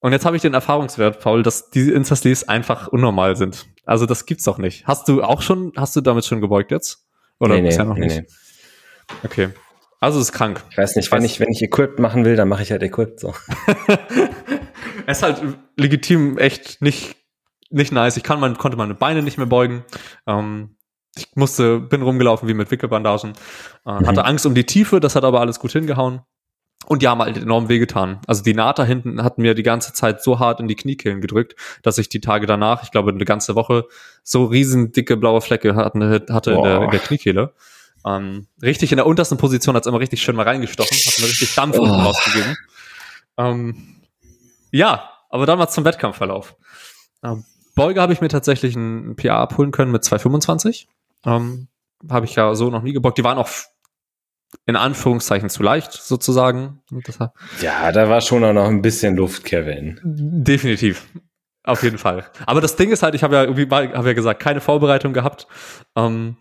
[0.00, 3.66] Und jetzt habe ich den Erfahrungswert, Paul, dass diese Insta-Sleeves einfach unnormal sind.
[3.84, 4.86] Also das gibt's doch nicht.
[4.86, 7.06] Hast du auch schon, hast du damit schon gebeugt jetzt?
[7.38, 8.22] Oder nee, bisher nee, noch nee, nicht?
[8.22, 9.16] Nee.
[9.22, 9.48] Okay.
[10.02, 10.64] Also ist krank.
[10.68, 13.20] Ich weiß nicht, wenn ich, wenn ich Equipped machen will, dann mache ich halt Equipped
[13.20, 13.32] so.
[15.06, 15.40] es ist halt
[15.76, 17.14] legitim echt nicht,
[17.70, 18.16] nicht nice.
[18.16, 19.84] Ich kann mein, konnte meine Beine nicht mehr beugen.
[20.26, 20.74] Ähm,
[21.16, 23.34] ich musste, bin rumgelaufen wie mit Wickelbandagen.
[23.86, 24.06] Äh, mhm.
[24.08, 26.22] Hatte Angst um die Tiefe, das hat aber alles gut hingehauen.
[26.86, 28.18] Und die haben halt enorm wehgetan.
[28.26, 31.20] Also die Naht da hinten hat mir die ganze Zeit so hart in die Kniekehlen
[31.20, 33.84] gedrückt, dass ich die Tage danach, ich glaube eine ganze Woche,
[34.24, 37.54] so riesen dicke blaue Flecke hatte, hatte in der, in der Kniekehle.
[38.04, 41.26] Ähm, richtig in der untersten Position hat es immer richtig schön mal reingestochen, hat mir
[41.26, 41.84] richtig Dampf oh.
[41.84, 42.56] rausgegeben.
[43.38, 44.00] Ähm,
[44.70, 46.56] ja, aber dann mal zum Wettkampfverlauf.
[47.22, 47.44] Ähm,
[47.74, 50.88] Beuge habe ich mir tatsächlich ein PA abholen können mit 225.
[51.24, 51.68] Ähm,
[52.10, 53.18] habe ich ja so noch nie gebeugt.
[53.18, 53.48] Die waren auch
[54.66, 56.82] in Anführungszeichen zu leicht, sozusagen.
[57.62, 59.98] ja, da war schon auch noch ein bisschen Luft, Kevin.
[60.04, 61.06] Definitiv.
[61.64, 62.26] Auf jeden Fall.
[62.44, 65.46] Aber das Ding ist halt, ich habe ja irgendwie, habe ja gesagt, keine Vorbereitung gehabt.
[65.96, 66.36] Ähm,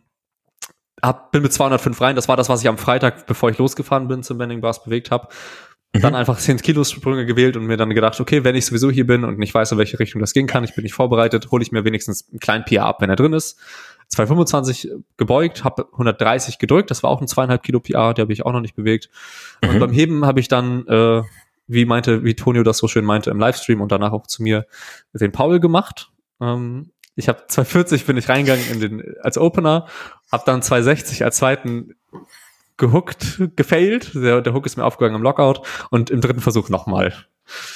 [1.01, 2.15] hab, bin mit 205 rein.
[2.15, 5.11] Das war das, was ich am Freitag, bevor ich losgefahren bin, zum Bending Bars bewegt
[5.11, 5.27] habe.
[5.93, 6.01] Mhm.
[6.01, 9.05] Dann einfach 10 Kilo Sprünge gewählt und mir dann gedacht, okay, wenn ich sowieso hier
[9.05, 11.61] bin und nicht weiß, in welche Richtung das gehen kann, ich bin nicht vorbereitet, hole
[11.61, 13.59] ich mir wenigstens einen kleinen PR ab, wenn er drin ist.
[14.07, 18.45] 225 gebeugt, habe 130 gedrückt, das war auch ein zweieinhalb Kilo PR, die habe ich
[18.45, 19.09] auch noch nicht bewegt.
[19.63, 19.69] Mhm.
[19.69, 21.23] Und beim Heben habe ich dann, äh,
[21.67, 24.65] wie meinte, wie Tonio das so schön meinte im Livestream und danach auch zu mir,
[25.13, 26.11] den Paul gemacht.
[26.41, 29.87] Ähm, ich habe 240 bin ich reingegangen in den als Opener,
[30.31, 31.95] habe dann 260 als zweiten
[32.77, 34.15] gehuckt, gefailt.
[34.15, 37.13] Der, der Hook ist mir aufgegangen im Lockout und im dritten Versuch nochmal.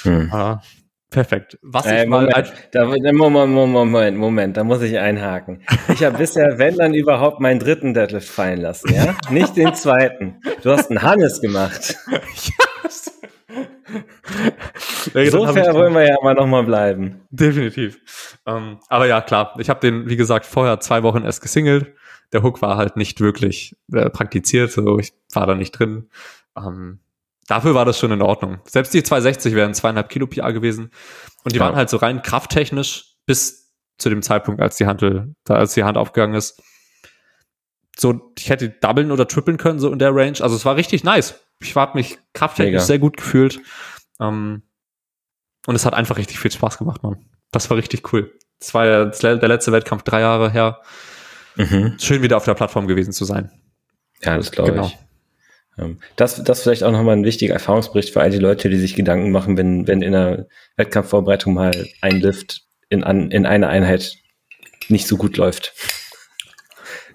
[0.02, 0.32] Hm.
[0.32, 0.56] Uh,
[1.10, 1.58] perfekt.
[1.62, 5.62] Was äh, ich Moment, mal da, Moment, Moment, Moment, da muss ich einhaken.
[5.88, 9.14] Ich habe bisher, wenn dann überhaupt, meinen dritten Deadlift fallen lassen, ja?
[9.30, 10.40] Nicht den zweiten.
[10.62, 11.96] Du hast einen Hannes gemacht.
[12.10, 12.90] ja,
[13.48, 17.22] so fair wollen wir ja mal nochmal bleiben.
[17.30, 18.36] Definitiv.
[18.44, 21.94] Ähm, aber ja, klar, ich habe den, wie gesagt, vorher zwei Wochen erst gesingelt.
[22.32, 26.10] Der Hook war halt nicht wirklich äh, praktiziert, so ich war da nicht drin.
[26.56, 26.98] Ähm,
[27.46, 28.58] dafür war das schon in Ordnung.
[28.64, 30.90] Selbst die 260 wären zweieinhalb Kilo PR gewesen.
[31.44, 31.64] Und die ja.
[31.64, 35.02] waren halt so rein krafttechnisch bis zu dem Zeitpunkt, als die Hand,
[35.44, 36.60] da, als die Hand aufgegangen ist.
[37.96, 40.38] So, ich hätte doublen oder trippeln können, so in der Range.
[40.40, 43.60] Also es war richtig nice ich habe mich krafttechnisch sehr gut gefühlt.
[44.20, 44.62] Ähm,
[45.66, 47.24] und es hat einfach richtig viel Spaß gemacht, Mann.
[47.50, 48.32] Das war richtig cool.
[48.60, 50.80] Das war ja der letzte Wettkampf drei Jahre her.
[51.56, 51.96] Mhm.
[51.98, 53.50] Schön wieder auf der Plattform gewesen zu sein.
[54.22, 54.86] Ja, das glaube genau.
[54.86, 54.98] ich.
[55.78, 58.94] Ähm, das, das vielleicht auch nochmal ein wichtiger Erfahrungsbericht für all die Leute, die sich
[58.94, 60.46] Gedanken machen, wenn, wenn in der
[60.76, 64.16] Wettkampfvorbereitung mal ein Lift in, an, in einer Einheit
[64.88, 65.74] nicht so gut läuft.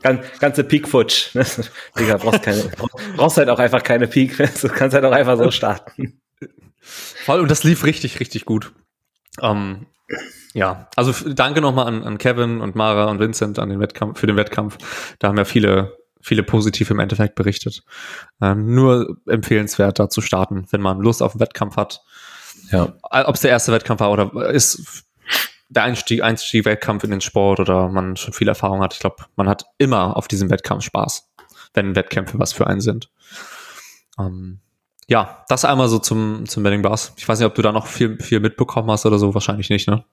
[0.01, 1.35] Ganz, ganze Peak futsch.
[1.99, 2.71] Digga, brauchst, keine,
[3.15, 4.37] brauchst halt auch einfach keine Peak.
[4.61, 6.19] Du kannst halt auch einfach so starten.
[6.81, 8.71] Voll, und das lief richtig, richtig gut.
[9.41, 9.85] Ähm,
[10.53, 14.27] ja, also danke nochmal an, an Kevin und Mara und Vincent an den Wettkampf, für
[14.27, 14.77] den Wettkampf.
[15.19, 17.83] Da haben ja viele, viele positiv im Endeffekt berichtet.
[18.41, 22.01] Ähm, nur empfehlenswert, da zu starten, wenn man Lust auf einen Wettkampf hat.
[22.71, 22.93] Ja.
[23.01, 25.05] Ob es der erste Wettkampf war oder ist
[25.71, 28.93] der Einstieg, Einstieg Wettkampf in den Sport oder man schon viel Erfahrung hat.
[28.93, 31.29] Ich glaube, man hat immer auf diesem Wettkampf Spaß,
[31.73, 33.09] wenn Wettkämpfe was für einen sind.
[34.19, 34.59] Ähm,
[35.07, 37.13] ja, das einmal so zum, zum Wedding Bars.
[37.17, 39.33] Ich weiß nicht, ob du da noch viel, viel mitbekommen hast oder so.
[39.33, 40.03] Wahrscheinlich nicht, ne?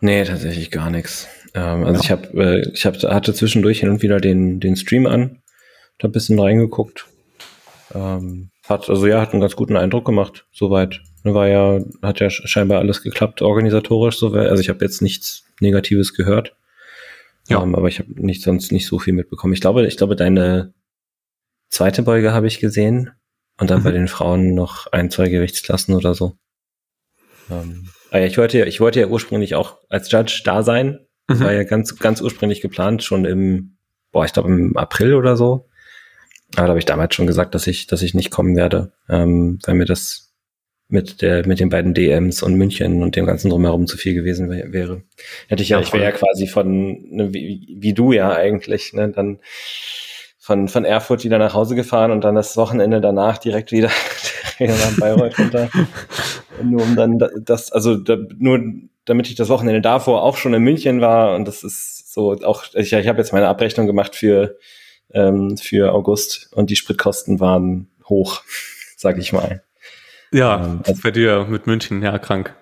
[0.00, 1.28] Nee, tatsächlich gar nichts.
[1.54, 2.00] Ähm, also ja.
[2.00, 5.42] ich habe, äh, ich hab, hatte zwischendurch hin und wieder den, den Stream an,
[5.98, 7.06] da ein bisschen reingeguckt.
[7.94, 11.00] Ähm, hat, also ja, hat einen ganz guten Eindruck gemacht, soweit.
[11.24, 16.12] War ja, hat ja scheinbar alles geklappt, organisatorisch, so also ich habe jetzt nichts Negatives
[16.14, 16.54] gehört.
[17.48, 17.58] Ja.
[17.58, 19.54] Um, ähm, aber ich habe nicht sonst nicht so viel mitbekommen.
[19.54, 20.74] Ich glaube, ich glaube, deine
[21.68, 23.10] zweite Beuge habe ich gesehen.
[23.58, 23.84] Und dann mhm.
[23.84, 26.36] bei den Frauen noch ein, zwei Gewichtsklassen oder so.
[27.50, 31.06] Ähm, ah ja, ich wollte ja, ich wollte ja ursprünglich auch als Judge da sein.
[31.28, 31.40] Mhm.
[31.40, 33.76] War ja ganz, ganz ursprünglich geplant, schon im,
[34.10, 35.68] boah, ich glaube im April oder so.
[36.56, 39.58] Aber da habe ich damals schon gesagt, dass ich, dass ich nicht kommen werde, ähm,
[39.64, 40.23] weil mir das
[40.94, 44.48] mit der, mit den beiden DMs und München und dem ganzen drumherum zu viel gewesen
[44.48, 45.02] wäre.
[45.48, 49.10] Hätte ich ja, ich wäre ja quasi von, ne, wie, wie du ja eigentlich, ne,
[49.10, 49.40] dann
[50.38, 53.90] von, von Erfurt wieder nach Hause gefahren und dann das Wochenende danach direkt wieder,
[54.60, 55.68] nach Bayreuth runter.
[56.62, 58.60] nur um dann das, also da, nur
[59.04, 62.62] damit ich das Wochenende davor auch schon in München war und das ist so auch,
[62.74, 64.58] ich, ich habe jetzt meine Abrechnung gemacht für,
[65.12, 68.42] ähm, für August und die Spritkosten waren hoch,
[68.96, 69.64] sag ich mal.
[70.34, 72.54] Ja, ähm, also, bei dir mit München, ja, krank.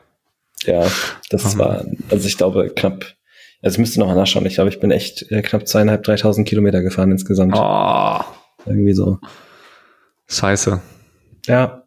[0.65, 0.87] Ja,
[1.31, 1.59] das mhm.
[1.59, 3.17] war, also ich glaube, knapp
[3.63, 4.45] also ich müsste noch mal nachschauen.
[4.45, 7.55] Ich glaube, ich bin echt äh, knapp zweieinhalb, dreitausend Kilometer gefahren insgesamt.
[7.57, 8.21] Oh.
[8.67, 9.21] Irgendwie so.
[10.29, 10.83] Scheiße.
[11.47, 11.85] Ja.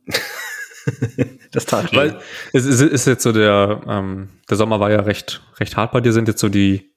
[1.52, 1.98] das tat weh.
[1.98, 2.20] Weil
[2.54, 6.00] es ist, ist jetzt so der, ähm, der Sommer war ja recht, recht hart bei
[6.00, 6.14] dir.
[6.14, 6.92] Sind jetzt so die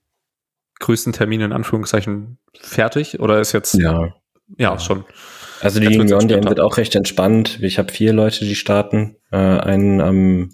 [0.78, 3.74] größten Termine in Anführungszeichen fertig oder ist jetzt?
[3.74, 4.14] Ja.
[4.56, 5.04] Ja, schon.
[5.60, 7.58] Also die Union DM wird auch recht entspannt.
[7.62, 9.16] Ich habe vier Leute, die starten.
[9.30, 10.50] Äh, einen am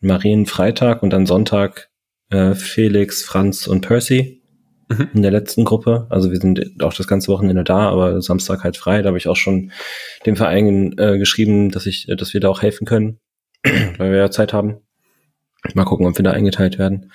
[0.00, 1.90] Marienfreitag und dann Sonntag
[2.30, 4.42] äh, Felix, Franz und Percy
[4.88, 5.08] mhm.
[5.14, 6.06] in der letzten Gruppe.
[6.10, 9.02] Also wir sind auch das ganze Wochenende da, aber Samstag halt frei.
[9.02, 9.72] Da habe ich auch schon
[10.26, 13.18] dem Verein äh, geschrieben, dass ich, dass wir da auch helfen können,
[13.62, 14.78] weil wir ja Zeit haben.
[15.74, 17.10] Mal gucken, ob wir da eingeteilt werden.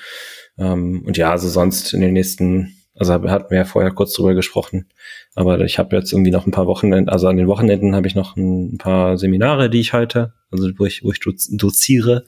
[0.58, 4.36] Ähm, und ja, also sonst in den nächsten, also hatten wir ja vorher kurz drüber
[4.36, 4.88] gesprochen,
[5.36, 8.16] aber ich habe jetzt irgendwie noch ein paar Wochenenden, also an den Wochenenden habe ich
[8.16, 12.26] noch ein paar Seminare, die ich halte, also wo ich, wo ich doziere.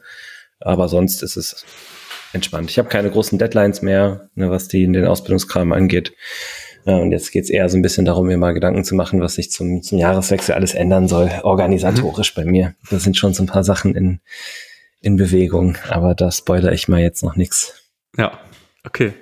[0.59, 1.66] Aber sonst ist es
[2.34, 2.70] entspannt.
[2.70, 6.13] Ich habe keine großen Deadlines mehr, ne, was die in den Ausbildungskram angeht.
[6.86, 9.36] Ja, und jetzt geht's eher so ein bisschen darum, mir mal Gedanken zu machen, was
[9.36, 12.41] sich zum, zum Jahreswechsel alles ändern soll, organisatorisch mhm.
[12.41, 12.76] bei mir.
[12.91, 14.20] Da sind schon so ein paar Sachen in,
[15.01, 17.82] in Bewegung, aber da spoiler ich mal jetzt noch nichts.
[18.18, 18.39] Ja,
[18.86, 19.13] okay.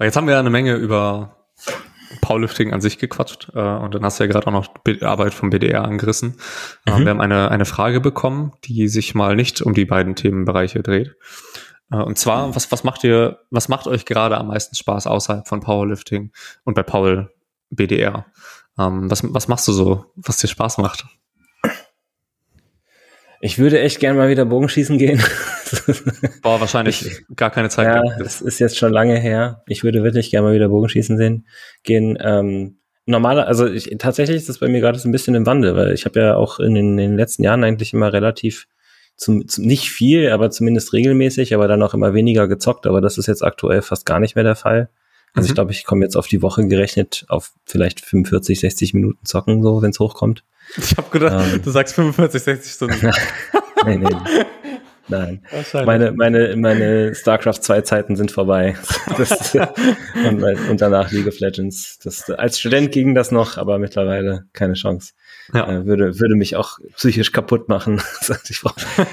[0.00, 1.36] Jetzt haben wir ja eine Menge über
[2.20, 4.68] Powerlifting an sich gequatscht äh, und dann hast du ja gerade auch noch
[5.02, 6.36] Arbeit vom BDR angerissen.
[6.86, 7.04] Äh, mhm.
[7.04, 11.16] wir haben eine, eine Frage bekommen, die sich mal nicht um die beiden Themenbereiche dreht.
[11.90, 15.46] Äh, und zwar, was, was macht ihr, was macht euch gerade am meisten Spaß außerhalb
[15.46, 16.32] von Powerlifting
[16.64, 17.32] und bei Paul
[17.70, 18.26] BDR?
[18.78, 21.06] Ähm, was, was machst du so, was dir Spaß macht?
[23.40, 25.22] Ich würde echt gerne mal wieder Bogenschießen gehen.
[26.42, 27.86] Boah, wahrscheinlich ich, gar keine Zeit.
[27.86, 29.62] Ja, das ist jetzt schon lange her.
[29.66, 31.46] Ich würde wirklich gerne mal wieder Bogenschießen sehen,
[31.84, 32.18] gehen.
[32.20, 35.76] Ähm, normaler, also ich, tatsächlich ist das bei mir gerade so ein bisschen im Wandel,
[35.76, 38.66] weil ich habe ja auch in den, in den letzten Jahren eigentlich immer relativ
[39.16, 42.86] zum, zum, nicht viel, aber zumindest regelmäßig, aber dann auch immer weniger gezockt.
[42.86, 44.90] Aber das ist jetzt aktuell fast gar nicht mehr der Fall.
[45.34, 45.50] Also mhm.
[45.50, 49.62] ich glaube, ich komme jetzt auf die Woche gerechnet auf vielleicht 45, 60 Minuten zocken,
[49.62, 50.44] so wenn es hochkommt.
[50.76, 53.12] Ich habe gedacht, ähm, du sagst 45, 60 Stunden.
[53.86, 54.44] nee, nee.
[55.08, 55.42] Nein.
[55.86, 58.76] Meine, meine, meine StarCraft 2 Zeiten sind vorbei.
[59.16, 59.54] Das,
[60.28, 61.98] und, und, danach League of Legends.
[62.04, 65.14] Das, als Student ging das noch, aber mittlerweile keine Chance.
[65.52, 65.68] Ja.
[65.68, 68.00] Äh, würde, würde mich auch psychisch kaputt machen.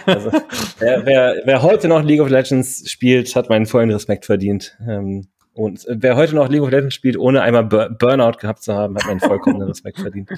[0.05, 0.31] also,
[0.79, 4.77] wer, wer, wer heute noch League of Legends spielt, hat meinen vollen Respekt verdient.
[4.85, 8.95] Ähm, und wer heute noch League of Legends spielt, ohne einmal Burnout gehabt zu haben,
[8.95, 10.29] hat meinen vollkommenen Respekt verdient.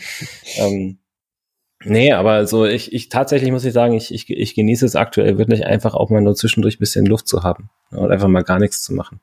[0.57, 0.99] Ähm,
[1.85, 5.37] Nee, aber so ich, ich tatsächlich muss ich sagen, ich, ich, ich genieße es aktuell
[5.37, 8.81] wirklich einfach auch mal nur zwischendurch bisschen Luft zu haben und einfach mal gar nichts
[8.81, 9.21] zu machen.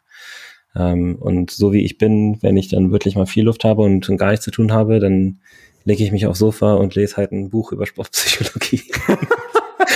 [0.77, 4.09] Ähm, und so wie ich bin, wenn ich dann wirklich mal viel Luft habe und,
[4.09, 5.41] und gar nichts zu tun habe, dann
[5.85, 8.85] lege ich mich aufs Sofa und lese halt ein Buch über Sportpsychologie.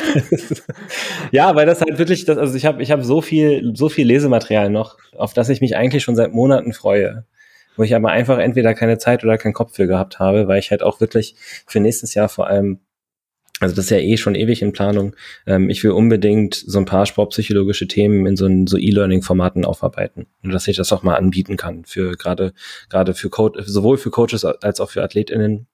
[1.32, 4.07] ja, weil das halt wirklich, das, also ich habe ich hab so viel, so viel
[4.07, 7.24] Lesematerial noch, auf das ich mich eigentlich schon seit Monaten freue.
[7.76, 10.72] Wo ich aber einfach entweder keine Zeit oder keinen Kopf für gehabt habe, weil ich
[10.72, 11.36] halt auch wirklich
[11.66, 12.80] für nächstes Jahr vor allem
[13.61, 15.16] also das ist ja eh schon ewig in Planung.
[15.46, 20.26] Ähm, ich will unbedingt so ein paar sportpsychologische Themen in so, so E-Learning-Formaten aufarbeiten.
[20.42, 22.53] Und dass ich das auch mal anbieten kann für gerade,
[22.88, 25.66] gerade für Coach, sowohl für Coaches als auch für AthletInnen,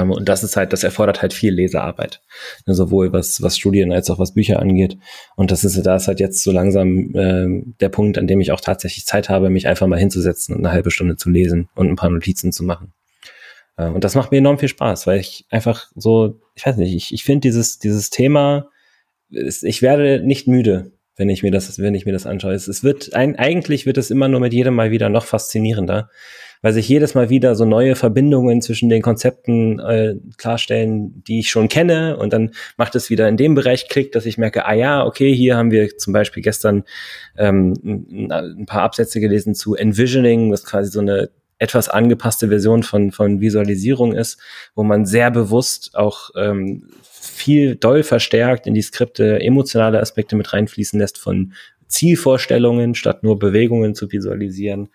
[0.00, 2.22] und das ist halt, das erfordert halt viel Lesearbeit.
[2.66, 4.96] Ne, sowohl was, was Studien als auch was Bücher angeht.
[5.36, 8.52] Und das ist, da ist halt jetzt so langsam äh, der Punkt, an dem ich
[8.52, 11.88] auch tatsächlich Zeit habe, mich einfach mal hinzusetzen und eine halbe Stunde zu lesen und
[11.88, 12.94] ein paar Notizen zu machen.
[13.76, 16.94] Äh, und das macht mir enorm viel Spaß, weil ich einfach so, ich weiß nicht,
[16.94, 18.68] ich, ich finde dieses, dieses Thema,
[19.30, 22.54] ich werde nicht müde, wenn ich mir das, wenn ich mir das anschaue.
[22.54, 26.10] Es, es wird, ein, eigentlich wird es immer nur mit jedem Mal wieder noch faszinierender
[26.62, 31.50] weil sich jedes Mal wieder so neue Verbindungen zwischen den Konzepten äh, klarstellen, die ich
[31.50, 32.16] schon kenne.
[32.16, 35.34] Und dann macht es wieder in dem Bereich Klick, dass ich merke, ah ja, okay,
[35.34, 36.84] hier haben wir zum Beispiel gestern
[37.36, 37.74] ähm,
[38.30, 43.40] ein paar Absätze gelesen zu Envisioning, was quasi so eine etwas angepasste Version von, von
[43.40, 44.40] Visualisierung ist,
[44.74, 50.52] wo man sehr bewusst auch ähm, viel doll verstärkt in die Skripte emotionale Aspekte mit
[50.52, 51.52] reinfließen lässt von
[51.86, 54.88] Zielvorstellungen statt nur Bewegungen zu visualisieren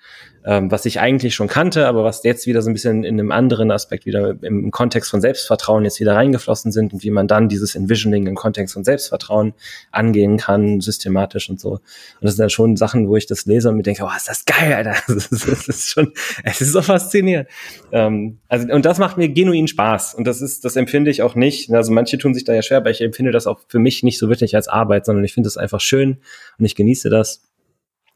[0.48, 3.34] ähm, was ich eigentlich schon kannte, aber was jetzt wieder so ein bisschen in einem
[3.34, 7.50] anderen Aspekt wieder im, Kontext von Selbstvertrauen jetzt wieder reingeflossen sind und wie man dann
[7.50, 9.54] dieses Envisioning im Kontext von Selbstvertrauen
[9.92, 11.72] angehen kann, systematisch und so.
[11.72, 11.82] Und
[12.22, 14.46] das sind dann schon Sachen, wo ich das lese und mir denke, oh, ist das
[14.46, 14.96] geil, Alter.
[15.18, 17.50] Das ist, das ist schon, es ist so faszinierend.
[17.92, 20.14] Ähm, also, und das macht mir genuin Spaß.
[20.14, 21.72] Und das ist, das empfinde ich auch nicht.
[21.72, 24.20] Also manche tun sich da ja schwer, aber ich empfinde das auch für mich nicht
[24.20, 26.20] so wirklich als Arbeit, sondern ich finde es einfach schön
[26.60, 27.42] und ich genieße das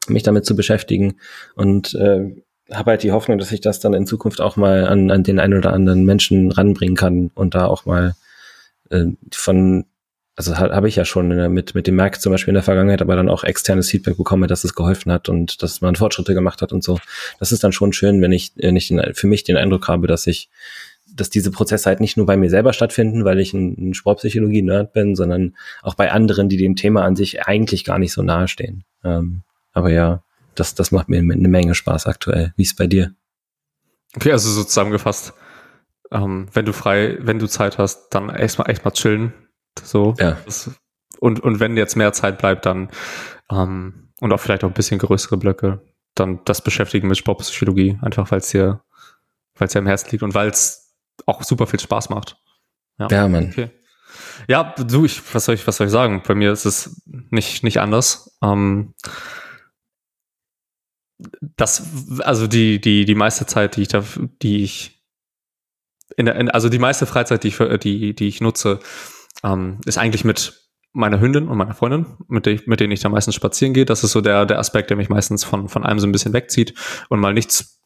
[0.08, 1.16] mich damit zu beschäftigen
[1.56, 2.36] und äh,
[2.72, 5.39] habe halt die Hoffnung, dass ich das dann in Zukunft auch mal an, an den
[5.39, 8.16] einen oder anderen Menschen ranbringen kann und da auch mal
[8.89, 9.86] äh, von,
[10.36, 13.02] also habe ich ja schon der, mit, mit dem Merk zum Beispiel in der Vergangenheit,
[13.02, 16.62] aber dann auch externes Feedback bekommen, dass es geholfen hat und dass man Fortschritte gemacht
[16.62, 16.99] hat und so.
[17.39, 20.08] Das ist dann schon schön, wenn ich, wenn ich den, für mich den Eindruck habe,
[20.08, 20.49] dass ich,
[21.14, 24.93] dass diese Prozesse halt nicht nur bei mir selber stattfinden, weil ich ein, ein Sportpsychologie-Nerd
[24.93, 28.47] bin, sondern auch bei anderen, die dem Thema an sich eigentlich gar nicht so nahe
[28.47, 28.86] stehen.
[29.04, 29.43] Ähm,
[29.74, 30.24] aber ja,
[30.56, 32.54] das, das macht mir eine Menge Spaß aktuell.
[32.58, 33.14] Wie ist bei dir?
[34.16, 35.34] Okay, also so zusammengefasst,
[36.12, 39.34] ähm, wenn du frei, wenn du Zeit hast, dann erstmal echt mal chillen.
[39.82, 40.16] So.
[40.20, 40.38] Ja.
[41.20, 42.90] Und, und wenn jetzt mehr Zeit bleibt, dann
[43.50, 45.82] ähm, und auch vielleicht auch ein bisschen größere Blöcke,
[46.16, 48.82] dann das beschäftigen mit Sportpsychologie, einfach weil es dir,
[49.56, 50.94] weil es dir am Herzen liegt und weil es
[51.26, 52.38] auch super viel Spaß macht.
[53.00, 53.50] Ja, ja Mann.
[53.50, 53.72] Okay.
[54.48, 56.22] Ja, du, ich, was soll ich, was soll ich sagen?
[56.28, 58.38] Bei mir ist es nicht, nicht anders.
[58.44, 58.94] Ähm,
[61.58, 61.84] das,
[62.20, 64.04] also die, die, die meiste Zeit, die ich da,
[64.42, 65.04] die ich,
[66.18, 68.80] in der, in, also die meiste Freizeit, die ich, die, die ich nutze,
[69.44, 73.10] ähm, ist eigentlich mit meiner Hündin und meiner Freundin, mit, der, mit denen ich da
[73.10, 73.86] meistens spazieren gehe.
[73.86, 76.34] Das ist so der, der Aspekt, der mich meistens von, von einem so ein bisschen
[76.34, 76.74] wegzieht
[77.10, 77.82] und mal nichts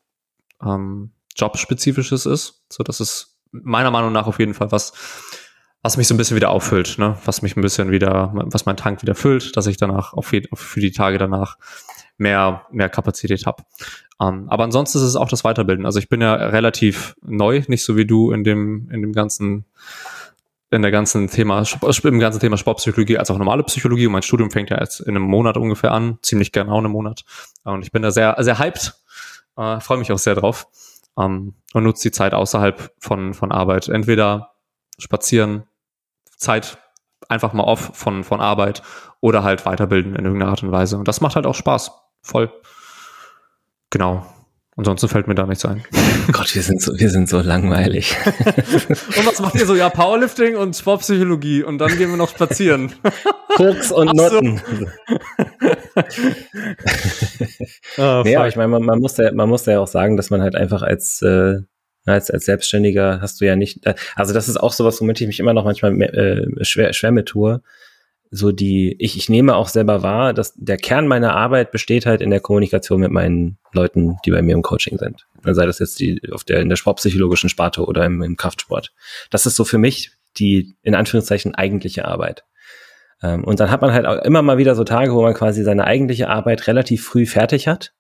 [0.63, 2.63] ähm, Jobspezifisches ist.
[2.71, 4.93] So, das ist meiner Meinung nach auf jeden Fall was,
[5.85, 7.15] was mich so ein bisschen wieder auffüllt, ne?
[7.25, 10.79] was mich ein bisschen wieder, was mein Tank wieder füllt, dass ich danach auf, für
[10.79, 11.59] die Tage danach
[12.17, 13.61] mehr, mehr Kapazität habe.
[14.17, 15.85] Um, ähm, aber ansonsten ist es auch das Weiterbilden.
[15.85, 19.65] Also ich bin ja relativ neu, nicht so wie du in dem, in dem ganzen,
[20.71, 21.63] in der ganzen Thema,
[22.03, 24.07] im ganzen Thema Sportpsychologie als auch normale Psychologie.
[24.07, 26.93] Und mein Studium fängt ja jetzt in einem Monat ungefähr an, ziemlich genau in einem
[26.93, 27.25] Monat.
[27.63, 28.95] Und ich bin da sehr, sehr hyped,
[29.55, 30.65] äh, freue mich auch sehr drauf.
[31.13, 33.87] Um, ähm, und nutze die Zeit außerhalb von, von Arbeit.
[33.87, 34.55] Entweder
[34.97, 35.65] spazieren,
[36.37, 36.77] Zeit
[37.29, 38.83] einfach mal off von, von Arbeit
[39.19, 40.97] oder halt weiterbilden in irgendeiner Art und Weise.
[40.97, 42.51] Und das macht halt auch Spaß voll.
[43.89, 44.25] Genau.
[44.77, 45.85] Ansonsten fällt mir da nichts ein.
[46.33, 48.13] Gott, wir sind so, wir sind so langweilig.
[48.27, 49.73] und was macht ihr so?
[49.73, 52.93] Ja, Powerlifting und Sportpsychologie und dann gehen wir noch spazieren.
[53.55, 54.61] Koks und Noten.
[57.97, 60.41] oh, ja, ich meine, man, man, muss ja, man muss ja auch sagen, dass man
[60.41, 61.59] halt einfach als, äh,
[62.05, 65.27] als, als Selbstständiger hast du ja nicht, äh, also das ist auch sowas, womit ich
[65.27, 67.61] mich immer noch manchmal äh, schwer, schwer mit tue
[68.31, 72.21] so die, ich, ich nehme auch selber wahr, dass der Kern meiner Arbeit besteht halt
[72.21, 75.25] in der Kommunikation mit meinen Leuten, die bei mir im Coaching sind.
[75.43, 78.93] Sei das jetzt die auf der in der sportpsychologischen Sparte oder im, im Kraftsport.
[79.29, 82.43] Das ist so für mich die in Anführungszeichen eigentliche Arbeit.
[83.21, 85.63] Ähm, und dann hat man halt auch immer mal wieder so Tage, wo man quasi
[85.63, 87.93] seine eigentliche Arbeit relativ früh fertig hat.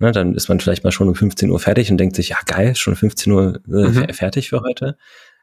[0.00, 2.38] Ne, dann ist man vielleicht mal schon um 15 Uhr fertig und denkt sich, ja
[2.46, 4.12] geil, schon 15 Uhr äh, mhm.
[4.12, 4.96] fertig für heute.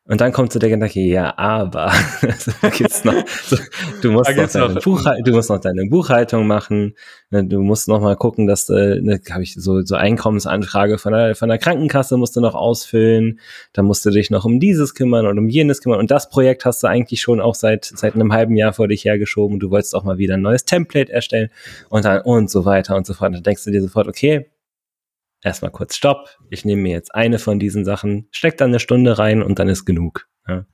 [0.06, 1.92] Und dann kommt so der Gedanke, ja, aber
[2.76, 3.14] gibt's noch,
[3.46, 3.56] so,
[4.02, 4.84] du, musst noch deine noch.
[4.84, 6.96] Buchhaltung, du musst noch deine Buchhaltung machen,
[7.30, 11.14] ne, du musst noch mal gucken, dass äh, ne, habe ich so so Einkommensanfrage von
[11.14, 13.40] der von der Krankenkasse musst du noch ausfüllen,
[13.74, 16.66] dann musst du dich noch um dieses kümmern und um jenes kümmern und das Projekt
[16.66, 19.96] hast du eigentlich schon auch seit seit einem halben Jahr vor dich hergeschoben, du wolltest
[19.96, 21.50] auch mal wieder ein neues Template erstellen
[21.90, 23.30] und dann und so weiter und so fort.
[23.30, 24.48] Und dann denkst du dir sofort, okay,
[25.44, 29.18] erstmal kurz Stopp, ich nehme mir jetzt eine von diesen Sachen, steck dann eine Stunde
[29.18, 30.28] rein und dann ist genug.
[30.48, 30.66] Ja.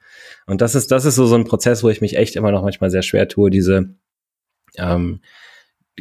[0.45, 2.63] Und das ist, das ist so, so ein Prozess, wo ich mich echt immer noch
[2.63, 3.95] manchmal sehr schwer tue, diese
[4.78, 5.22] ähm,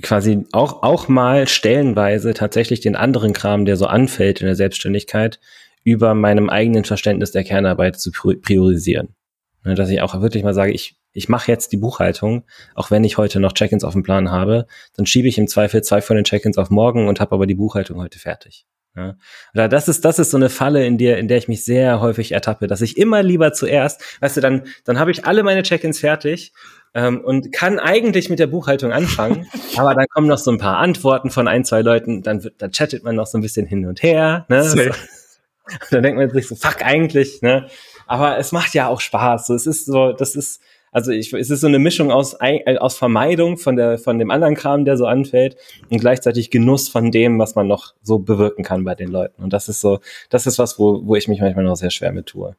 [0.03, 5.41] quasi auch, auch mal stellenweise tatsächlich den anderen Kram, der so anfällt in der Selbstständigkeit,
[5.85, 9.15] über meinem eigenen Verständnis der Kernarbeit zu priorisieren.
[9.63, 12.45] Dass ich auch wirklich mal sage, ich, ich mache jetzt die Buchhaltung,
[12.75, 15.83] auch wenn ich heute noch Check-ins auf dem Plan habe, dann schiebe ich im Zweifel
[15.83, 18.67] zwei von den Check-ins auf morgen und habe aber die Buchhaltung heute fertig.
[18.95, 19.15] Ja.
[19.55, 22.01] Oder das ist, das ist so eine Falle, in der, in der ich mich sehr
[22.01, 25.63] häufig ertappe, dass ich immer lieber zuerst, weißt du, dann, dann habe ich alle meine
[25.63, 26.53] Check-ins fertig
[26.95, 29.47] ähm, und kann eigentlich mit der Buchhaltung anfangen,
[29.77, 32.73] aber dann kommen noch so ein paar Antworten von ein, zwei Leuten, dann, wird, dann
[32.73, 34.47] chattet man noch so ein bisschen hin und her.
[34.49, 34.63] Ne?
[34.65, 34.79] So.
[35.91, 37.69] dann denkt man sich so, fuck eigentlich, ne?
[38.07, 39.49] Aber es macht ja auch Spaß.
[39.49, 40.61] So, es ist so, das ist,
[40.97, 44.31] also ich, es ist so eine Mischung aus, äh, aus Vermeidung von, der, von dem
[44.31, 45.59] anderen Kram, der so anfällt
[45.91, 49.43] und gleichzeitig Genuss von dem, was man noch so bewirken kann bei den Leuten.
[49.43, 52.13] Und das ist so, das ist was, wo, wo ich mich manchmal noch sehr schwer
[52.13, 52.57] mit tue.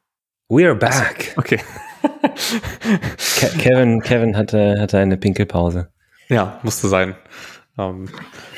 [0.48, 1.34] We're back.
[1.36, 1.58] Okay.
[3.58, 5.88] Kevin, Kevin hatte, hatte eine Pinkelpause.
[6.28, 7.16] Ja, musste sein.
[7.76, 8.08] Um, ähm,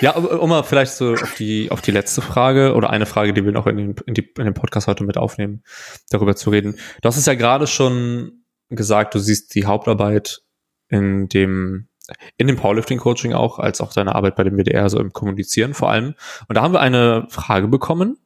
[0.03, 3.47] ja, um mal vielleicht so auf die, auf die letzte Frage oder eine Frage, die
[3.47, 5.62] wir noch in den, in, die, in den Podcast heute mit aufnehmen,
[6.11, 6.76] darüber zu reden.
[7.01, 8.39] Du hast es ja gerade schon
[8.71, 10.43] gesagt, du siehst die Hauptarbeit
[10.89, 11.87] in dem
[12.37, 15.75] in dem Powerlifting Coaching auch, als auch deine Arbeit bei dem BDR, so im Kommunizieren
[15.75, 16.14] vor allem.
[16.49, 18.18] Und da haben wir eine Frage bekommen,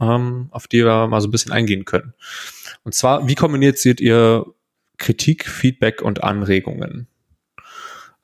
[0.00, 2.14] ähm, auf die wir mal so ein bisschen eingehen können.
[2.84, 4.46] Und zwar, wie kommuniziert ihr
[4.98, 7.08] Kritik, Feedback und Anregungen?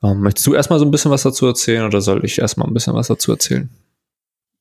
[0.01, 2.73] Ähm, möchtest du erstmal so ein bisschen was dazu erzählen oder soll ich erstmal ein
[2.73, 3.69] bisschen was dazu erzählen?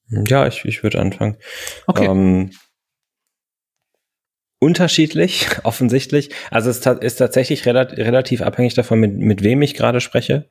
[0.09, 1.36] Ja, ich, ich würde anfangen.
[1.86, 2.07] Okay.
[2.07, 2.50] Ähm,
[4.62, 6.30] unterschiedlich, offensichtlich.
[6.52, 10.48] Also es ist tatsächlich relativ abhängig davon, mit, mit wem ich gerade spreche.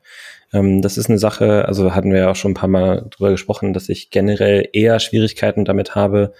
[0.52, 3.32] Ähm, das ist eine Sache, also hatten wir ja auch schon ein paar Mal drüber
[3.32, 6.34] gesprochen, dass ich generell eher Schwierigkeiten damit habe,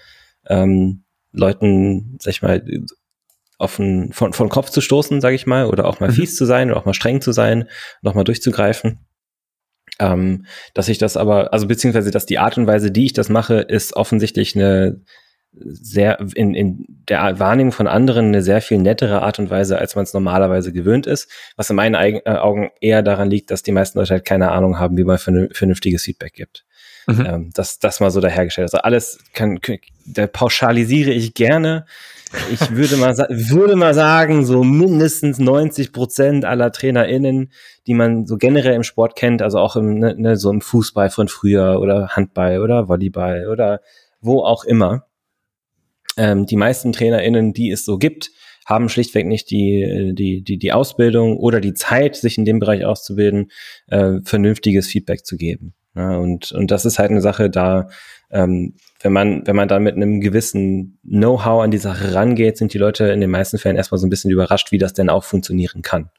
[0.46, 2.62] ähm, Leuten, sag ich mal,
[3.58, 6.14] offen von, von Kopf zu stoßen, sage ich mal, oder auch mal mhm.
[6.14, 7.70] fies zu sein oder auch mal streng zu sein,
[8.02, 8.98] noch mal durchzugreifen.
[9.98, 10.44] Ähm,
[10.74, 13.60] dass ich das aber, also beziehungsweise, dass die Art und Weise, die ich das mache,
[13.60, 15.00] ist offensichtlich eine
[15.54, 19.94] sehr in, in der Wahrnehmung von anderen eine sehr viel nettere Art und Weise, als
[19.94, 23.72] man es normalerweise gewöhnt ist, was in meinen äh, Augen eher daran liegt, dass die
[23.72, 26.64] meisten Leute halt keine Ahnung haben, wie man vernünftiges Feedback gibt.
[27.06, 27.26] Mhm.
[27.26, 28.66] Ähm, das, das mal so dahergestellt.
[28.66, 29.58] Also alles kann,
[30.06, 31.84] da pauschalisiere ich gerne.
[32.50, 37.52] Ich würde mal, würde mal sagen, so mindestens 90 Prozent aller TrainerInnen,
[37.86, 41.10] die man so generell im Sport kennt, also auch im, ne, ne so im Fußball
[41.10, 43.80] von früher oder Handball oder Volleyball oder
[44.20, 45.04] wo auch immer,
[46.16, 48.30] ähm, die meisten TrainerInnen, die es so gibt,
[48.66, 52.84] haben schlichtweg nicht die, die, die, die Ausbildung oder die Zeit, sich in dem Bereich
[52.84, 53.50] auszubilden,
[53.88, 55.74] äh, vernünftiges Feedback zu geben.
[55.94, 57.88] Ja, und, und das ist halt eine Sache, da,
[58.30, 62.72] ähm, wenn man, wenn man da mit einem gewissen Know-how an die Sache rangeht, sind
[62.72, 65.24] die Leute in den meisten Fällen erstmal so ein bisschen überrascht, wie das denn auch
[65.24, 66.10] funktionieren kann.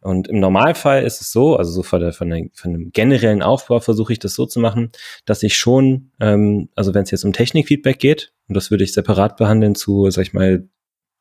[0.00, 3.42] Und im Normalfall ist es so, also so von, der, von, der, von dem generellen
[3.42, 4.90] Aufbau versuche ich das so zu machen,
[5.26, 8.92] dass ich schon, ähm, also wenn es jetzt um Technikfeedback geht, und das würde ich
[8.92, 10.68] separat behandeln zu, sag ich mal,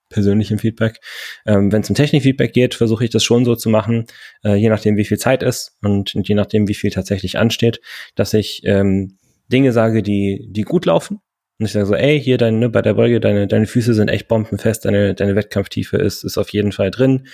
[0.10, 1.00] persönlichem Feedback.
[1.46, 4.06] Ähm, wenn es um Technikfeedback geht, versuche ich das schon so zu machen,
[4.44, 7.80] äh, je nachdem, wie viel Zeit ist und, und je nachdem, wie viel tatsächlich ansteht,
[8.16, 9.18] dass ich ähm,
[9.52, 11.22] Dinge sage, die, die gut laufen
[11.60, 14.08] und ich sage so, ey, hier deine, ne, bei der Beuge, deine, deine Füße sind
[14.08, 17.28] echt bombenfest, deine, deine Wettkampftiefe ist, ist auf jeden Fall drin.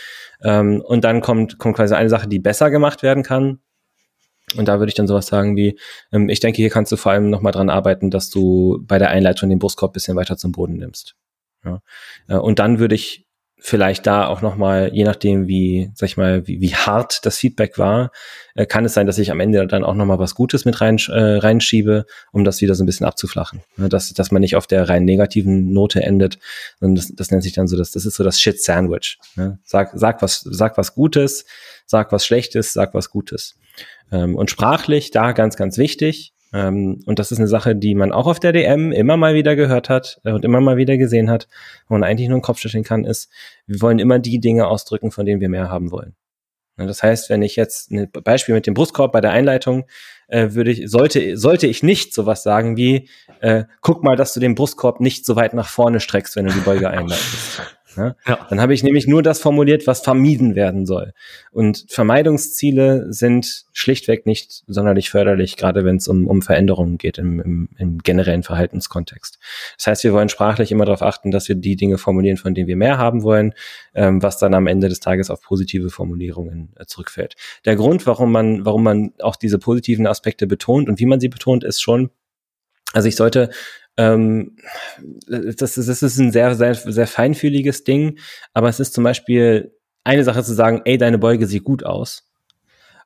[0.44, 3.60] Ähm, und dann kommt, kommt quasi eine Sache, die besser gemacht werden kann.
[4.58, 5.78] Und da würde ich dann sowas sagen wie,
[6.12, 9.10] ähm, ich denke, hier kannst du vor allem nochmal dran arbeiten, dass du bei der
[9.10, 11.16] Einleitung den Brustkorb bisschen weiter zum Boden nimmst.
[11.64, 11.82] Ja.
[12.28, 13.25] Äh, und dann würde ich
[13.66, 17.80] vielleicht da auch nochmal, je nachdem, wie, sag ich mal, wie, wie hart das Feedback
[17.80, 18.12] war,
[18.54, 21.00] äh, kann es sein, dass ich am Ende dann auch nochmal was Gutes mit rein,
[21.08, 23.64] äh, reinschiebe, um das wieder so ein bisschen abzuflachen.
[23.78, 26.38] Ne, dass, dass man nicht auf der rein negativen Note endet,
[26.80, 29.18] sondern das, das nennt sich dann so, das, das ist so das Shit-Sandwich.
[29.36, 29.58] Ne?
[29.64, 31.46] Sag, sag, was, sag was Gutes,
[31.88, 33.58] sag was Schlechtes, sag was Gutes.
[34.12, 38.14] Ähm, und sprachlich, da ganz, ganz wichtig, ähm, und das ist eine Sache, die man
[38.14, 41.30] auch auf der DM immer mal wieder gehört hat äh, und immer mal wieder gesehen
[41.30, 41.50] hat,
[41.90, 43.30] wo man eigentlich nur einen Kopf schütteln kann, ist,
[43.68, 46.16] wir wollen immer die Dinge ausdrücken, von denen wir mehr haben wollen.
[46.78, 49.86] Das heißt, wenn ich jetzt ein Beispiel mit dem Brustkorb bei der Einleitung
[50.28, 53.10] äh, würde ich, sollte, sollte ich nicht sowas sagen wie,
[53.42, 56.54] äh, guck mal, dass du den Brustkorb nicht so weit nach vorne streckst, wenn du
[56.54, 57.62] die Beuge einleitest.
[57.98, 58.16] Ne?
[58.28, 58.46] Ja.
[58.50, 61.14] Dann habe ich nämlich nur das formuliert, was vermieden werden soll.
[61.52, 67.40] Und Vermeidungsziele sind schlichtweg nicht sonderlich förderlich, gerade wenn es um, um Veränderungen geht im,
[67.40, 69.40] im, im generellen Verhaltenskontext.
[69.78, 72.68] Das heißt, wir wollen sprachlich immer darauf achten, dass wir die Dinge formulieren, von denen
[72.68, 73.54] wir mehr haben wollen,
[73.94, 77.36] ähm, was dann am Ende des Tages auf positive Formulierungen äh, zurückfällt.
[77.66, 81.30] Der Grund, warum man, warum man auch diese positiven Aspekte betont und wie man sie
[81.30, 82.10] betont, ist schon,
[82.94, 83.50] also ich sollte
[83.98, 84.58] ähm,
[85.28, 88.20] das, das ist ein sehr, sehr, sehr feinfühliges Ding,
[88.54, 89.74] aber es ist zum Beispiel
[90.04, 92.30] eine Sache zu sagen, ey, deine Beuge sieht gut aus.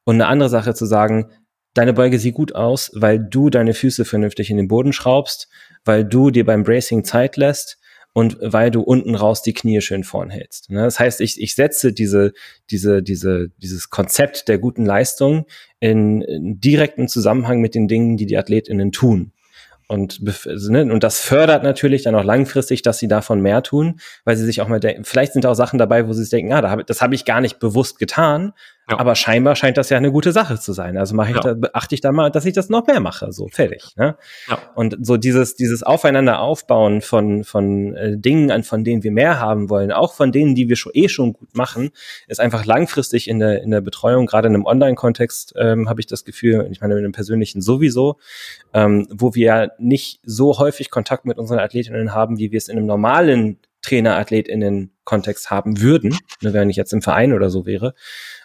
[0.04, 1.32] Und eine andere Sache zu sagen,
[1.74, 5.50] deine Beuge sieht gut aus, weil du deine Füße vernünftig in den Boden schraubst,
[5.86, 7.78] weil du dir beim Bracing Zeit lässt
[8.14, 10.70] und weil du unten raus die Knie schön vorn hältst.
[10.72, 10.82] Ne?
[10.84, 12.34] Das heißt, ich, ich setze diese,
[12.72, 15.46] diese, diese, dieses Konzept der guten Leistung
[15.80, 19.32] in, in direkten Zusammenhang mit den Dingen, die die AthletInnen tun.
[19.92, 24.00] Und, also, ne, und das fördert natürlich dann auch langfristig, dass sie davon mehr tun,
[24.24, 26.30] weil sie sich auch mal denken, vielleicht sind da auch Sachen dabei, wo sie sich
[26.30, 28.54] denken, ah, da hab, das habe ich gar nicht bewusst getan,
[28.90, 29.00] ja.
[29.00, 30.98] Aber scheinbar scheint das ja eine gute Sache zu sein.
[30.98, 31.54] Also mache ich ja.
[31.54, 33.32] da, achte ich da mal, dass ich das noch mehr mache.
[33.32, 33.84] So, fertig.
[33.96, 34.18] Ne?
[34.48, 34.58] Ja.
[34.74, 39.40] Und so dieses, dieses Aufeinander aufbauen von, von äh, Dingen, an von denen wir mehr
[39.40, 41.92] haben wollen, auch von denen, die wir schon eh schon gut machen,
[42.28, 46.08] ist einfach langfristig in der, in der Betreuung, gerade in einem Online-Kontext, ähm, habe ich
[46.08, 48.18] das Gefühl, ich meine, mit dem persönlichen sowieso,
[48.74, 52.68] ähm, wo wir ja nicht so häufig Kontakt mit unseren Athletinnen haben, wie wir es
[52.68, 57.94] in einem normalen Trainer-AthletInnen-Kontext haben würden, ne, wenn ich jetzt im Verein oder so wäre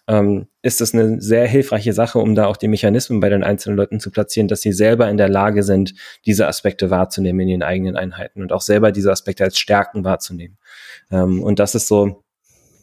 [0.06, 3.76] ähm, ist das eine sehr hilfreiche Sache, um da auch die Mechanismen bei den einzelnen
[3.76, 5.94] Leuten zu platzieren, dass sie selber in der Lage sind,
[6.26, 10.58] diese Aspekte wahrzunehmen in ihren eigenen Einheiten und auch selber diese Aspekte als Stärken wahrzunehmen.
[11.10, 12.24] Ähm, und das ist so,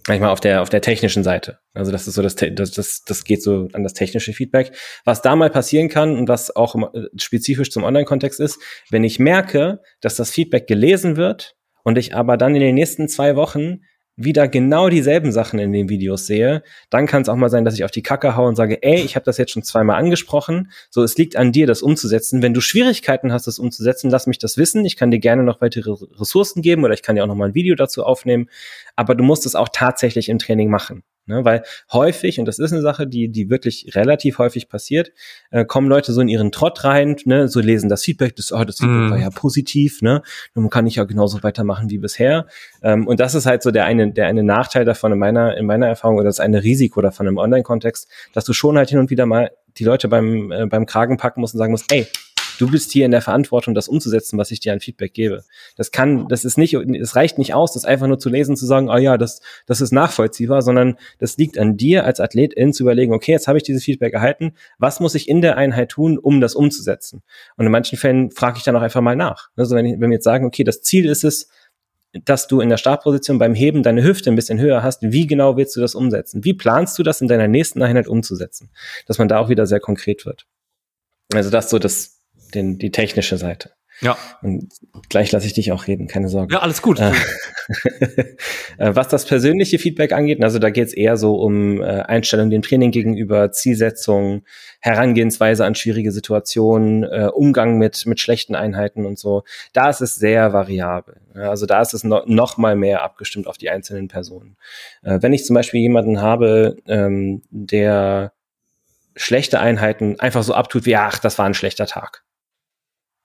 [0.08, 1.60] manchmal auf der auf der technischen Seite.
[1.74, 4.72] Also das ist so das das das geht so an das technische Feedback.
[5.06, 8.60] Was da mal passieren kann und was auch äh, spezifisch zum Online-Kontext ist,
[8.90, 13.08] wenn ich merke, dass das Feedback gelesen wird und ich aber dann in den nächsten
[13.08, 13.82] zwei Wochen
[14.24, 17.74] wieder genau dieselben Sachen in den Videos sehe, dann kann es auch mal sein, dass
[17.74, 20.72] ich auf die Kacke haue und sage, ey, ich habe das jetzt schon zweimal angesprochen,
[20.90, 22.42] so es liegt an dir, das umzusetzen.
[22.42, 24.86] Wenn du Schwierigkeiten hast, das umzusetzen, lass mich das wissen.
[24.86, 27.50] Ich kann dir gerne noch weitere Ressourcen geben oder ich kann dir auch noch mal
[27.50, 28.50] ein Video dazu aufnehmen,
[28.96, 31.04] aber du musst es auch tatsächlich im Training machen.
[31.28, 35.12] Ne, weil häufig, und das ist eine Sache, die, die wirklich relativ häufig passiert,
[35.52, 38.64] äh, kommen Leute so in ihren Trott rein, ne, so lesen das Feedback, das, oh,
[38.64, 39.12] das Feedback mm.
[39.12, 40.24] war ja positiv, ne?
[40.56, 42.48] Nun kann ich ja genauso weitermachen wie bisher.
[42.82, 45.68] Ähm, und das ist halt so der eine, der eine Nachteil davon in meiner, in
[45.68, 49.12] meiner Erfahrung oder das eine Risiko davon im Online-Kontext, dass du schon halt hin und
[49.12, 52.08] wieder mal die Leute beim, äh, beim Kragen packen musst und sagen musst, ey,
[52.62, 55.44] du bist hier in der Verantwortung, das umzusetzen, was ich dir an Feedback gebe.
[55.76, 58.68] Das kann, das ist nicht, es reicht nicht aus, das einfach nur zu lesen, zu
[58.68, 62.84] sagen, oh ja, das, das ist nachvollziehbar, sondern das liegt an dir als Athletin zu
[62.84, 66.20] überlegen, okay, jetzt habe ich dieses Feedback erhalten, was muss ich in der Einheit tun,
[66.20, 67.24] um das umzusetzen?
[67.58, 69.50] Und in manchen Fällen frage ich dann auch einfach mal nach.
[69.56, 71.50] Also wenn, ich, wenn wir jetzt sagen, okay, das Ziel ist es,
[72.26, 75.02] dass du in der Startposition beim Heben deine Hüfte ein bisschen höher hast.
[75.02, 76.44] Wie genau willst du das umsetzen?
[76.44, 78.70] Wie planst du das in deiner nächsten Einheit umzusetzen?
[79.08, 80.46] Dass man da auch wieder sehr konkret wird.
[81.34, 82.21] Also das so das
[82.52, 83.72] den, die technische Seite.
[84.02, 84.18] Ja.
[84.42, 84.74] Und
[85.10, 86.56] gleich lasse ich dich auch reden, keine Sorge.
[86.56, 87.00] Ja, alles gut.
[87.00, 87.12] Äh,
[88.80, 92.50] äh, was das persönliche Feedback angeht, also da geht es eher so um äh, Einstellung
[92.50, 94.44] dem Training gegenüber, Zielsetzung,
[94.80, 99.44] Herangehensweise an schwierige Situationen, Umgang mit, mit schlechten Einheiten und so.
[99.74, 101.22] Da ist es sehr variabel.
[101.36, 104.58] Also da ist es no, noch mal mehr abgestimmt auf die einzelnen Personen.
[105.04, 108.34] Wenn ich zum Beispiel jemanden habe, ähm, der
[109.16, 112.24] schlechte Einheiten einfach so abtut wie, ach, das war ein schlechter Tag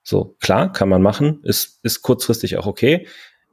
[0.09, 3.09] so, klar, kann man machen, ist, ist kurzfristig auch okay.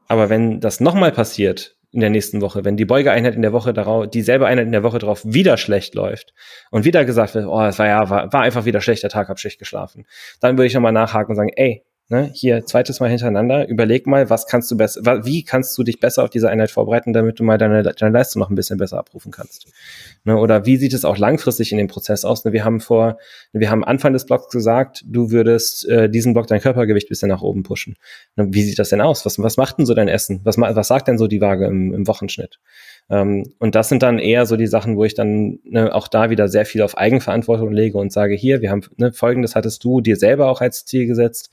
[0.07, 3.73] Aber wenn das nochmal passiert in der nächsten Woche, wenn die Beugeeinheit in der Woche
[3.73, 6.35] darauf, dieselbe Einheit in der Woche darauf wieder schlecht läuft
[6.69, 9.39] und wieder gesagt wird, oh, es war ja, war, war einfach wieder schlechter Tag, hab
[9.39, 10.05] schlecht geschlafen,
[10.41, 14.29] dann würde ich nochmal nachhaken und sagen, ey, Ne, hier zweites Mal hintereinander, überleg mal,
[14.29, 17.45] was kannst du besser, wie kannst du dich besser auf diese Einheit vorbereiten, damit du
[17.45, 19.67] mal deine, deine Leistung noch ein bisschen besser abrufen kannst.
[20.25, 22.43] Ne, oder wie sieht es auch langfristig in dem Prozess aus?
[22.43, 23.17] Ne, wir haben vor,
[23.53, 27.41] wir haben Anfang des Blocks gesagt, du würdest äh, diesen Block dein Körpergewicht bisschen nach
[27.41, 27.95] oben pushen.
[28.35, 29.25] Ne, wie sieht das denn aus?
[29.25, 30.41] Was, was macht denn so dein Essen?
[30.43, 32.59] Was, was sagt denn so die Waage im, im Wochenschnitt?
[33.09, 36.29] Ähm, und das sind dann eher so die Sachen, wo ich dann ne, auch da
[36.29, 40.01] wieder sehr viel auf Eigenverantwortung lege und sage, hier, wir haben ne, folgendes hattest du
[40.01, 41.49] dir selber auch als Ziel gesetzt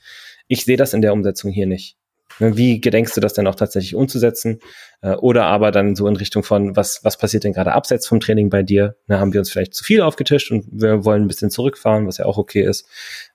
[0.51, 1.95] ich sehe das in der Umsetzung hier nicht.
[2.39, 4.59] Ne, wie gedenkst du das denn auch tatsächlich umzusetzen?
[5.01, 8.19] Äh, oder aber dann so in Richtung von, was, was passiert denn gerade abseits vom
[8.19, 8.97] Training bei dir?
[9.07, 12.17] Da haben wir uns vielleicht zu viel aufgetischt und wir wollen ein bisschen zurückfahren, was
[12.17, 12.85] ja auch okay ist.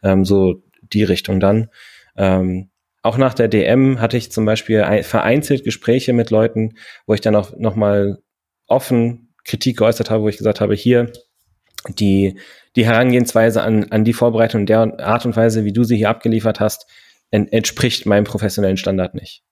[0.02, 1.70] Ähm, so die Richtung dann.
[2.18, 2.68] Ähm,
[3.02, 6.74] auch nach der DM hatte ich zum Beispiel vereinzelt Gespräche mit Leuten,
[7.06, 8.18] wo ich dann auch nochmal
[8.66, 11.12] offen Kritik geäußert habe, wo ich gesagt habe, hier,
[11.88, 12.38] die,
[12.74, 16.60] die Herangehensweise an, an die Vorbereitung der Art und Weise, wie du sie hier abgeliefert
[16.60, 16.86] hast,
[17.30, 19.42] entspricht meinem professionellen Standard nicht.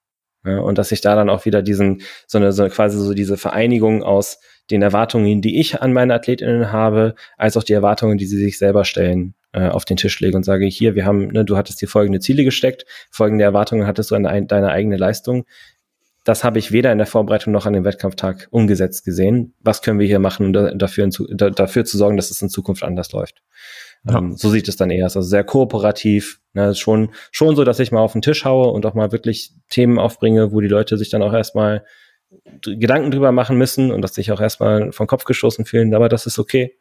[0.44, 3.36] Ja, und dass ich da dann auch wieder diesen, so eine, so quasi so diese
[3.36, 4.38] Vereinigung aus
[4.70, 8.58] den Erwartungen, die ich an meine AthletInnen habe, als auch die Erwartungen, die sie sich
[8.58, 11.80] selber stellen, äh, auf den Tisch lege und sage, hier, wir haben, ne, du hattest
[11.80, 15.44] dir folgende Ziele gesteckt, folgende Erwartungen hattest du an de deine eigene Leistung.
[16.24, 19.54] Das habe ich weder in der Vorbereitung noch an dem Wettkampftag umgesetzt gesehen.
[19.60, 22.82] Was können wir hier machen, um dafür, da, dafür zu sorgen, dass es in Zukunft
[22.82, 23.42] anders läuft?
[24.04, 24.18] Ja.
[24.18, 25.04] Ähm, so sieht es dann eher.
[25.04, 26.40] Also sehr kooperativ.
[26.52, 29.52] Ne, schon, schon so, dass ich mal auf den Tisch haue und auch mal wirklich
[29.70, 31.84] Themen aufbringe, wo die Leute sich dann auch erstmal
[32.62, 36.26] Gedanken drüber machen müssen und dass sich auch erstmal vom Kopf gestoßen fühlen, aber das
[36.26, 36.76] ist okay.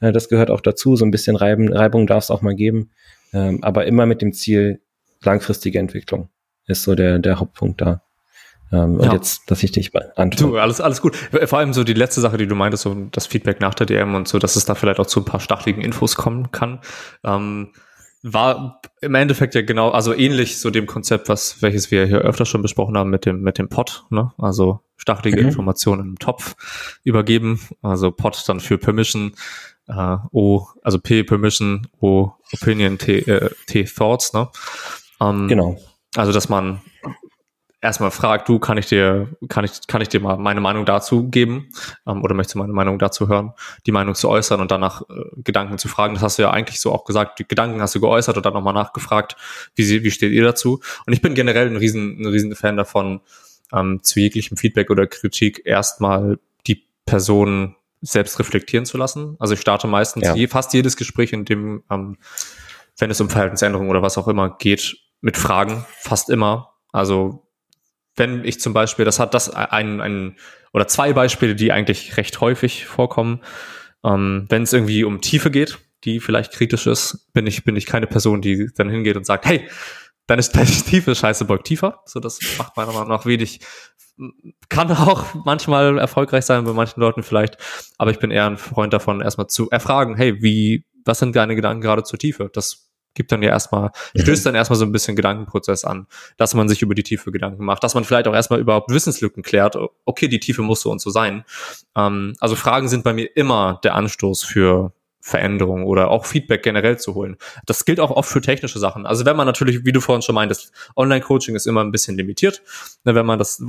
[0.00, 0.96] Äh, das gehört auch dazu.
[0.96, 2.90] So ein bisschen Reiben, Reibung darf es auch mal geben.
[3.32, 4.80] Ähm, aber immer mit dem Ziel
[5.22, 6.28] langfristige Entwicklung
[6.66, 8.02] ist so der, der Hauptpunkt da.
[8.72, 9.06] Ähm, ja.
[9.06, 10.44] Und jetzt, dass ich dich beantworte.
[10.44, 11.16] Du, alles, alles gut.
[11.16, 14.14] Vor allem so die letzte Sache, die du meintest, so das Feedback nach der DM
[14.14, 16.80] und so, dass es da vielleicht auch zu ein paar stacheligen Infos kommen kann.
[17.24, 17.72] Ähm,
[18.22, 22.44] war im Endeffekt ja genau, also ähnlich so dem Konzept, was, welches wir hier öfter
[22.44, 24.32] schon besprochen haben mit dem, mit dem Pod, ne?
[24.38, 25.48] Also stachelige mhm.
[25.48, 26.56] Informationen im Topf
[27.04, 27.60] übergeben.
[27.80, 29.32] Also Pod dann für Permission,
[29.86, 34.48] äh, O, also P Permission, O Opinion, T, äh, T Thoughts, ne?
[35.20, 35.78] Ähm, genau.
[36.16, 36.80] Also, dass man
[37.80, 41.28] erstmal fragt, du, kann ich dir, kann ich, kann ich dir mal meine Meinung dazu
[41.28, 41.68] geben?
[42.06, 43.52] Ähm, oder möchtest du meine Meinung dazu hören?
[43.86, 45.04] Die Meinung zu äußern und danach äh,
[45.42, 46.14] Gedanken zu fragen.
[46.14, 47.38] Das hast du ja eigentlich so auch gesagt.
[47.38, 49.36] Die Gedanken hast du geäußert und dann nochmal nachgefragt,
[49.74, 50.80] wie, sie, wie steht ihr dazu?
[51.06, 53.20] Und ich bin generell ein riesen, ein riesen Fan davon,
[53.72, 59.36] ähm, zu jeglichem Feedback oder Kritik erstmal die Person selbst reflektieren zu lassen.
[59.38, 60.34] Also ich starte meistens ja.
[60.34, 62.16] je, fast jedes Gespräch, in dem, ähm,
[62.96, 66.74] wenn es um Verhaltensänderungen oder was auch immer geht, mit Fragen, fast immer.
[66.92, 67.47] Also
[68.18, 70.36] wenn ich zum Beispiel, das hat das ein, ein
[70.72, 73.40] oder zwei Beispiele, die eigentlich recht häufig vorkommen,
[74.04, 77.86] ähm, wenn es irgendwie um Tiefe geht, die vielleicht kritisch ist, bin ich, bin ich
[77.86, 79.68] keine Person, die dann hingeht und sagt, hey,
[80.26, 82.02] deine, deine Tiefe scheiße, beug tiefer.
[82.06, 83.60] So, das macht meiner Meinung nach wenig,
[84.68, 87.56] kann auch manchmal erfolgreich sein bei manchen Leuten vielleicht,
[87.98, 91.54] aber ich bin eher ein Freund davon, erstmal zu erfragen, hey, wie, was sind deine
[91.54, 92.50] Gedanken gerade zur Tiefe?
[92.52, 94.20] Das gibt dann ja erstmal, mhm.
[94.20, 96.06] stößt dann erstmal so ein bisschen Gedankenprozess an,
[96.36, 99.42] dass man sich über die Tiefe Gedanken macht, dass man vielleicht auch erstmal überhaupt Wissenslücken
[99.42, 101.44] klärt, okay, die Tiefe muss so und so sein.
[101.96, 106.98] Ähm, also Fragen sind bei mir immer der Anstoß für Veränderung oder auch Feedback generell
[106.98, 107.36] zu holen.
[107.66, 109.04] Das gilt auch oft für technische Sachen.
[109.04, 112.62] Also wenn man natürlich, wie du vorhin schon meintest, Online-Coaching ist immer ein bisschen limitiert.
[113.04, 113.62] Ne, wenn man das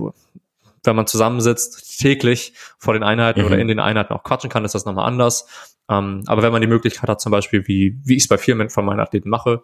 [0.84, 3.48] wenn man zusammensitzt, täglich vor den Einheiten mhm.
[3.48, 5.69] oder in den Einheiten auch quatschen kann, ist das nochmal anders.
[5.90, 8.70] Ähm, aber wenn man die Möglichkeit hat, zum Beispiel, wie, wie ich es bei vielen
[8.70, 9.64] von meinen Athleten mache,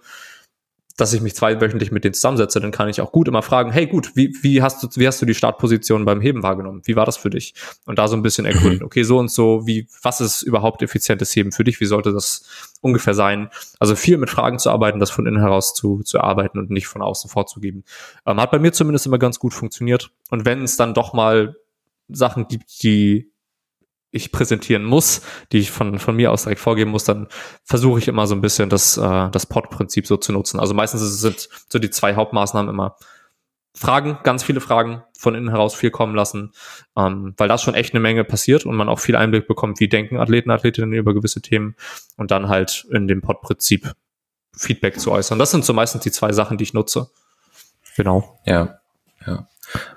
[0.98, 3.86] dass ich mich zweiwöchentlich mit denen zusammensetze, dann kann ich auch gut immer fragen, hey
[3.86, 6.82] gut, wie, wie hast du, wie hast du die Startposition beim Heben wahrgenommen?
[6.86, 7.54] Wie war das für dich?
[7.86, 8.86] Und da so ein bisschen ergründen, mhm.
[8.86, 11.82] okay, so und so, wie, was ist überhaupt effizientes Heben für dich?
[11.82, 12.46] Wie sollte das
[12.80, 13.50] ungefähr sein?
[13.80, 16.88] Also viel mit Fragen zu arbeiten, das von innen heraus zu, zu arbeiten und nicht
[16.88, 17.84] von außen vorzugeben.
[18.26, 20.12] Ähm, hat bei mir zumindest immer ganz gut funktioniert.
[20.30, 21.58] Und wenn es dann doch mal
[22.08, 23.32] Sachen gibt, die
[24.16, 27.28] ich präsentieren muss, die ich von, von mir aus direkt vorgeben muss, dann
[27.64, 30.60] versuche ich immer so ein bisschen das, äh, das Pod-Prinzip so zu nutzen.
[30.60, 32.96] Also meistens sind so die zwei Hauptmaßnahmen immer
[33.78, 36.54] Fragen, ganz viele Fragen von innen heraus viel kommen lassen,
[36.96, 39.90] ähm, weil das schon echt eine Menge passiert und man auch viel Einblick bekommt, wie
[39.90, 41.76] denken Athleten, Athletinnen über gewisse Themen
[42.16, 43.92] und dann halt in dem Pod-Prinzip
[44.56, 45.38] Feedback zu äußern.
[45.38, 47.10] Das sind so meistens die zwei Sachen, die ich nutze.
[47.98, 48.40] Genau.
[48.46, 48.80] Ja,
[49.28, 49.48] ja.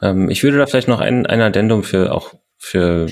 [0.02, 3.06] Ähm, ich würde da vielleicht noch ein, ein Addendum für auch für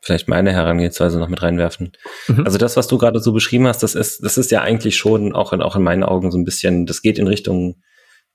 [0.00, 1.92] vielleicht meine Herangehensweise noch mit reinwerfen.
[2.28, 2.44] Mhm.
[2.44, 5.34] Also das, was du gerade so beschrieben hast, das ist, das ist ja eigentlich schon
[5.34, 7.82] auch in, auch in meinen Augen so ein bisschen, das geht in Richtung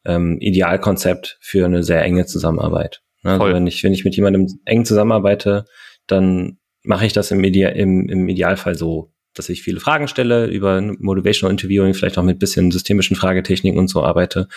[0.05, 3.01] ähm, Idealkonzept für eine sehr enge Zusammenarbeit.
[3.23, 5.65] Ne, also wenn ich, wenn ich mit jemandem eng zusammenarbeite,
[6.07, 10.47] dann mache ich das im, Ide im, im Idealfall so, dass ich viele Fragen stelle,
[10.47, 14.47] über Motivational Interviewing, vielleicht auch mit bisschen systemischen Fragetechniken und so arbeite.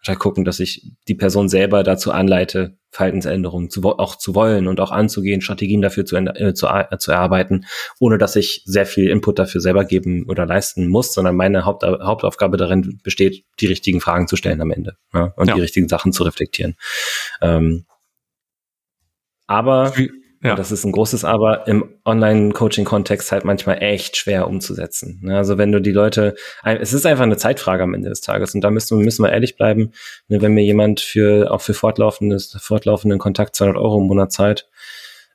[0.00, 4.68] Und halt gucken, dass ich die Person selber dazu anleite, Verhaltensänderungen zu, auch zu wollen
[4.68, 7.66] und auch anzugehen, Strategien dafür zu, äh, zu, äh, zu erarbeiten,
[7.98, 11.82] ohne dass ich sehr viel Input dafür selber geben oder leisten muss, sondern meine Haupt,
[11.82, 15.54] Hauptaufgabe darin besteht, die richtigen Fragen zu stellen am Ende ja, und ja.
[15.54, 16.76] die richtigen Sachen zu reflektieren.
[17.40, 17.84] Ähm,
[19.46, 19.92] aber
[20.44, 20.54] ja.
[20.54, 25.20] das ist ein großes Aber im Online-Coaching-Kontext halt manchmal echt schwer umzusetzen.
[25.22, 28.54] Ne, also wenn du die Leute, es ist einfach eine Zeitfrage am Ende des Tages
[28.54, 29.92] und da müssen, müssen wir ehrlich bleiben.
[30.28, 34.68] Ne, wenn mir jemand für, auch für fortlaufendes, fortlaufenden Kontakt 200 Euro im Monat zahlt,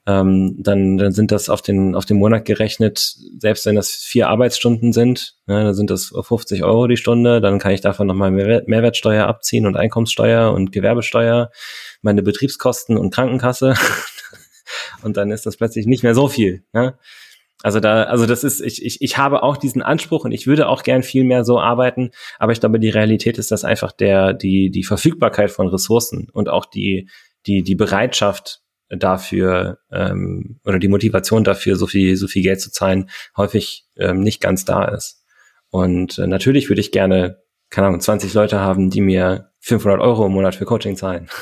[0.09, 4.29] ähm, dann, dann sind das auf den, auf den Monat gerechnet, selbst wenn das vier
[4.29, 8.31] Arbeitsstunden sind, ne, dann sind das 50 Euro die Stunde, dann kann ich davon nochmal
[8.31, 11.51] Mehrwertsteuer abziehen und Einkommenssteuer und Gewerbesteuer,
[12.01, 13.75] meine Betriebskosten und Krankenkasse.
[15.03, 16.63] und dann ist das plötzlich nicht mehr so viel.
[16.73, 16.97] Ne?
[17.61, 20.69] Also da, also das ist, ich, ich, ich habe auch diesen Anspruch und ich würde
[20.69, 24.33] auch gern viel mehr so arbeiten, aber ich glaube, die Realität ist, dass einfach der,
[24.33, 27.09] die, die Verfügbarkeit von Ressourcen und auch die,
[27.47, 32.71] die, die Bereitschaft dafür ähm, oder die Motivation dafür, so viel, so viel Geld zu
[32.71, 35.23] zahlen, häufig ähm, nicht ganz da ist.
[35.69, 40.25] Und äh, natürlich würde ich gerne, keine Ahnung, 20 Leute haben, die mir 500 Euro
[40.25, 41.29] im Monat für Coaching zahlen.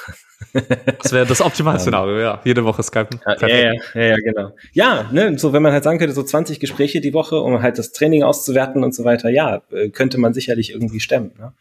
[1.01, 2.41] Das wäre das Optimalszenario, ja.
[2.45, 3.19] Jede Woche Skypen.
[3.25, 4.51] Ja, ja, ja, ja, genau.
[4.71, 7.79] Ja, ne, so wenn man halt sagen könnte, so 20 Gespräche die Woche, um halt
[7.79, 11.31] das Training auszuwerten und so weiter, ja, äh, könnte man sicherlich irgendwie stemmen.
[11.39, 11.53] Ne?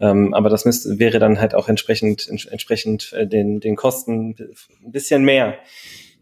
[0.00, 4.34] Ähm, aber das müsste, wäre dann halt auch entsprechend, entsprechend äh, den, den Kosten
[4.84, 5.54] ein bisschen mehr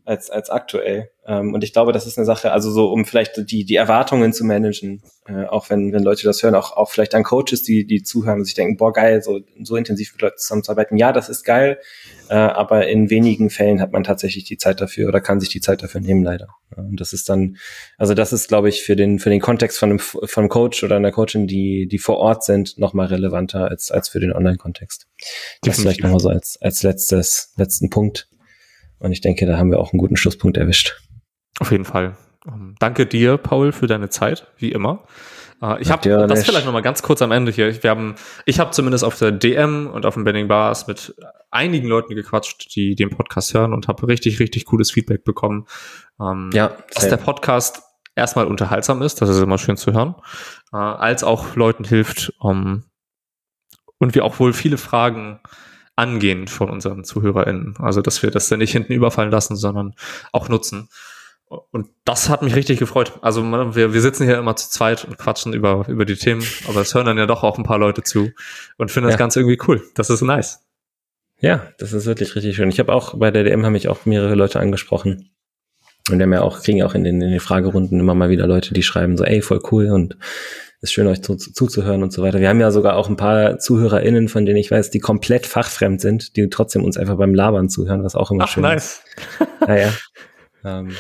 [0.05, 1.11] als, als aktuell.
[1.27, 4.33] Ähm, und ich glaube, das ist eine Sache, also so, um vielleicht die, die Erwartungen
[4.35, 7.87] zu managen, äh, auch wenn, wenn Leute das hören, auch, auch vielleicht an Coaches, die,
[7.87, 10.99] die zuhören und sich denken, boah, geil, so, so intensiv mit Leuten zusammenzuarbeiten.
[10.99, 11.79] Ja, das ist geil,
[12.29, 15.63] äh, aber in wenigen Fällen hat man tatsächlich die Zeit dafür oder kann sich die
[15.63, 16.49] Zeit dafür nehmen, leider.
[16.77, 17.57] Und das ist dann,
[17.97, 20.85] also das ist, glaube ich, für den, für den Kontext von einem, von einem Coach
[20.85, 25.07] oder einer Coachin, die, die vor Ort sind, nochmal relevanter als, als für den Online-Kontext.
[25.63, 28.29] Das vielleicht nochmal so als, als letztes, letzten Punkt.
[28.99, 31.01] Und ich denke, da haben wir auch einen guten Schlusspunkt erwischt.
[31.61, 32.17] Auf jeden Fall.
[32.47, 35.07] Ähm, danke dir, Paul, für deine Zeit, wie immer.
[35.63, 37.83] Äh, ich habe das vielleicht noch mal ganz kurz am Ende hier.
[37.83, 41.15] Wir haben, ich habe zumindest auf der DM und auf dem Benning Bars mit
[41.51, 45.67] einigen Leuten gequatscht, die den Podcast hören und habe richtig, richtig cooles Feedback bekommen.
[46.21, 47.83] Ähm, ja, dass der Podcast
[48.17, 50.15] erstmal unterhaltsam ist, das ist immer schön zu hören,
[50.73, 52.85] äh, als auch Leuten hilft um,
[53.99, 55.41] und wir auch wohl viele Fragen
[55.97, 57.77] angehen von unseren ZuhörerInnen.
[57.79, 59.95] Also, dass wir das dann nicht hinten überfallen lassen, sondern
[60.33, 60.89] auch nutzen.
[61.71, 63.13] Und das hat mich richtig gefreut.
[63.21, 63.43] Also
[63.75, 66.95] wir, wir sitzen hier immer zu zweit und quatschen über, über die Themen, aber es
[66.95, 68.31] hören dann ja doch auch ein paar Leute zu
[68.77, 69.13] und finden ja.
[69.13, 69.83] das Ganze irgendwie cool.
[69.95, 70.65] Das ist nice.
[71.41, 72.71] Ja, das ist wirklich richtig schön.
[72.71, 75.31] Ich habe auch bei der DM haben mich auch mehrere Leute angesprochen.
[76.11, 78.47] Und wir haben ja auch, kriegen auch in den, in den Fragerunden immer mal wieder
[78.47, 80.17] Leute, die schreiben so, ey, voll cool und
[80.85, 82.41] ist schön, euch zu, zuzuhören und so weiter.
[82.41, 86.01] Wir haben ja sogar auch ein paar ZuhörerInnen, von denen ich weiß, die komplett fachfremd
[86.01, 89.03] sind, die trotzdem uns einfach beim Labern zuhören, was auch immer Ach, schön nice.
[89.41, 89.49] ist.
[89.67, 89.93] Naja.
[90.65, 90.91] ähm,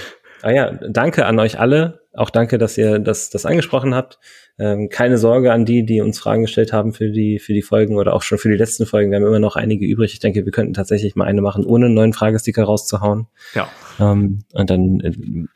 [0.42, 2.00] ah ja, danke an euch alle.
[2.14, 4.18] Auch danke, dass ihr das, das angesprochen habt.
[4.58, 7.96] Ähm, keine Sorge an die, die uns Fragen gestellt haben für die, für die Folgen
[7.96, 9.10] oder auch schon für die letzten Folgen.
[9.10, 10.14] Wir haben immer noch einige übrig.
[10.14, 13.26] Ich denke, wir könnten tatsächlich mal eine machen, ohne einen neuen Fragesticker rauszuhauen.
[13.54, 13.68] Ja.
[14.00, 15.10] Ähm, und dann äh,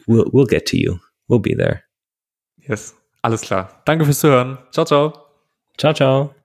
[0.06, 0.96] we'll, we'll get to you.
[1.28, 1.82] We'll be there.
[2.58, 2.97] Yes.
[3.22, 3.68] Alles klar.
[3.84, 4.58] Danke fürs Zuhören.
[4.70, 5.12] Ciao, ciao.
[5.76, 6.37] Ciao, ciao.